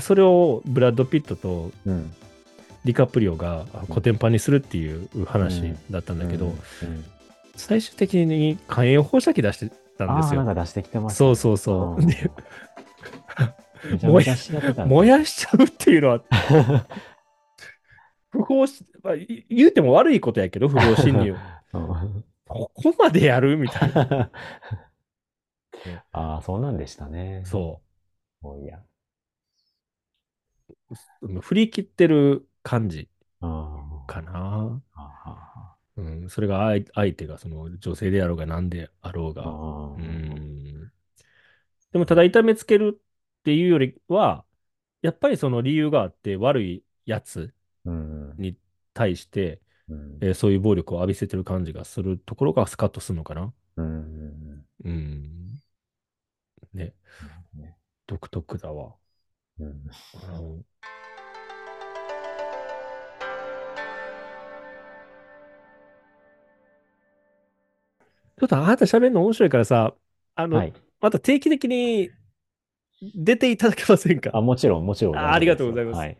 [0.00, 2.12] それをブラッド・ピットとうん。
[2.84, 6.54] ディカプリオがあコテンパンにするっていう話だったんだけど、
[7.56, 10.44] 最終的に火炎放射器出してたんですよ。
[10.44, 12.02] なんか出してきてます、そうそうそう。
[14.06, 14.50] 燃やし
[15.36, 16.20] ちゃうっていうのは、
[18.30, 21.34] 不法し、まあ、い言うても悪いことやけど、不法侵入。
[21.72, 23.56] うんここまでやる？
[23.56, 24.30] みたいな。
[26.12, 27.42] ああ、そうなんでしたね。
[27.46, 27.80] そ
[28.42, 28.82] そういや。
[31.22, 31.40] う。
[31.40, 33.08] 振り切ってる感じ
[34.06, 34.32] かな。
[34.32, 39.44] はあうん、それが相相手がその女性であろうが何であろうが。
[39.46, 40.90] うん。
[41.92, 44.44] でもただ痛めつけるっていうよりは、
[45.02, 48.56] やっぱりその理由があって悪いやつうんに
[48.92, 53.52] 対して、うんえーそういう暴力を浴びせてる感じがするところがスカッとするのかな。
[53.76, 55.60] うんうん。
[56.72, 56.94] ね、
[57.54, 57.76] ね
[58.06, 58.94] 独特だわ。
[59.60, 60.64] うんうん
[68.36, 69.94] ちょっとあなた喋るの面白いからさ、
[70.34, 70.72] あの、はい。
[71.00, 72.10] また定期的に
[73.14, 74.30] 出ていただけませんか？
[74.34, 75.16] あ、もちろん、もちろん。
[75.16, 76.18] あありがとうございますはい。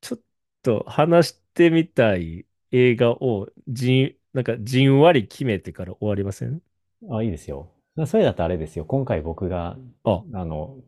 [0.00, 0.20] ちょっ
[0.62, 6.62] と話してみたい映画をじん、なんかじんわり決めてから終わりません？
[7.10, 7.70] あ、いいですよ。
[8.06, 8.86] それだとあれですよ。
[8.86, 10.78] 今回僕が、あ、あの、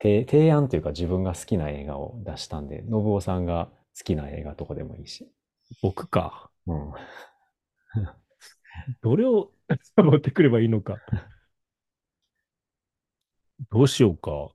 [0.00, 5.30] 提提案というか自分が好きな映画を出したんで、信夫さんが好きな映画とかでもいいし。
[5.82, 6.50] 僕か。
[6.66, 6.92] うん。
[9.02, 9.50] どれを
[9.96, 10.96] 持ってくればいいのか。
[13.70, 14.50] どうしようか。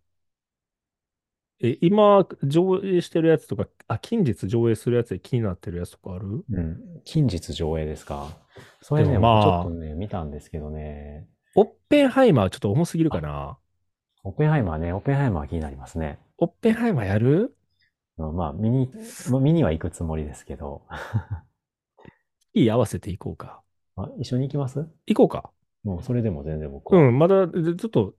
[1.61, 6.45] え、今、上映してるやつとか、あ、近日上映するやつで気になってるやつとかある？
[6.49, 7.01] うん。
[7.03, 8.29] 近日上映ですか？
[8.81, 11.27] それね、まあ僕ちょっとね、見たんですけどね。
[11.55, 13.57] オッペンハイマーちょっと重すぎるかな。
[14.25, 16.17] オペンハイマーね、オペンハイマー気になりますね。
[16.37, 17.53] オッペンハイマーやる？
[18.17, 18.89] うんまあ、見に、
[19.29, 20.83] まあ、見には行くつもりですけど。
[22.53, 23.61] いい合わせていこうか。
[23.97, 24.87] あ、一緒に行きます？
[25.07, 25.51] 行こうか。
[25.83, 27.01] もうそれでも全然僕は。
[27.01, 28.13] うん、まだ、でちょっと、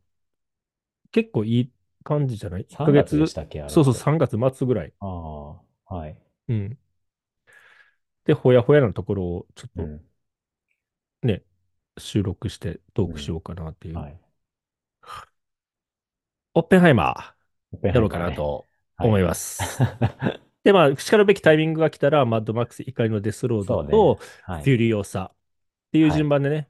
[1.10, 4.92] 結構いい感じじゃない ?1 ヶ3月で月したっけあれそうそう、って3月末ぐらい。
[5.00, 6.18] ああ、はい。
[6.48, 6.78] うん。
[8.26, 10.02] で、ほやほやなところをちょっとうん。
[11.22, 11.42] ね、
[11.96, 13.96] 収録してトークしようかなっていう。
[13.96, 14.20] はい。
[16.54, 19.82] オッペンハイマーやろうかなとはい思います。
[20.62, 25.36] で、まあ、叱るべきタイミングが来たら、マッドマックス怒りのデスロードと、はいフュリオサっ
[25.92, 26.68] ていう順番でね、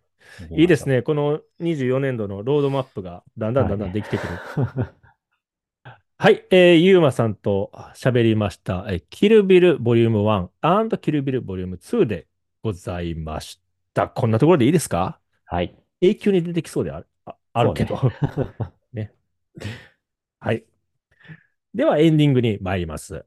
[0.51, 0.89] いいです。
[0.89, 1.03] ね。
[1.03, 4.31] この24年度のロードマップがだんだんだんだんできてくる。
[6.17, 10.27] はい、えー、ゆうまさんと喋りました、えーキルビルボリューム
[10.63, 12.27] 1キルビルボリューム2で
[12.63, 13.61] ございまし
[13.93, 14.09] た。
[14.09, 15.21] こんなところでいいですか？
[15.45, 15.77] はい。
[16.01, 18.01] 永久に出てきそうであるああるけど。
[20.41, 20.65] はい。
[21.75, 23.25] ではエンディングに参ります。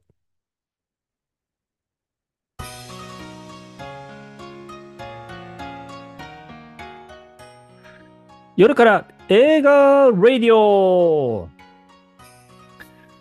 [8.56, 11.48] 夜から映画ラディオ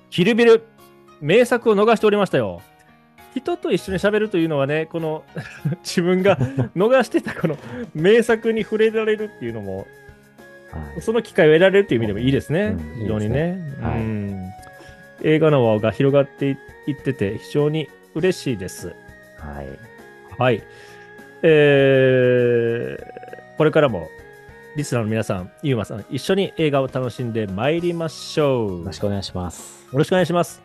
[0.09, 0.63] キルビル
[1.21, 2.61] 名作を逃しておりましたよ。
[3.35, 5.23] 人と一緒に喋るというのはね、この
[5.85, 6.37] 自分が
[6.75, 7.57] 逃してたこの
[7.93, 9.85] 名作に触れられるっていうのも
[10.99, 12.75] その機会を得られるという意味でもいいですね。
[12.77, 13.59] うん非常にね。
[13.81, 14.47] はいうん
[15.23, 18.89] 映画の輪が広がっていってて、非常に嬉しいです。
[19.39, 19.67] はい。
[20.37, 20.63] はい。
[21.41, 24.07] えーこれからも、
[24.75, 28.79] リスナーの皆さん、ゆうまさん、一緒に映画を楽しんでまいりましょう。
[28.81, 29.87] よろしくお願いします。
[29.91, 30.61] よろしくお願いします。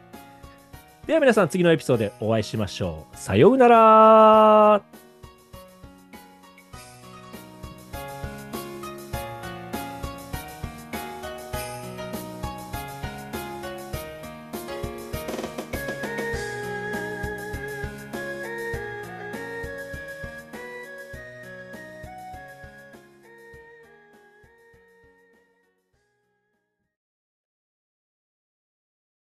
[1.06, 3.16] では皆さん、次のエピソードでお会いしましょう。
[3.16, 4.82] さようなら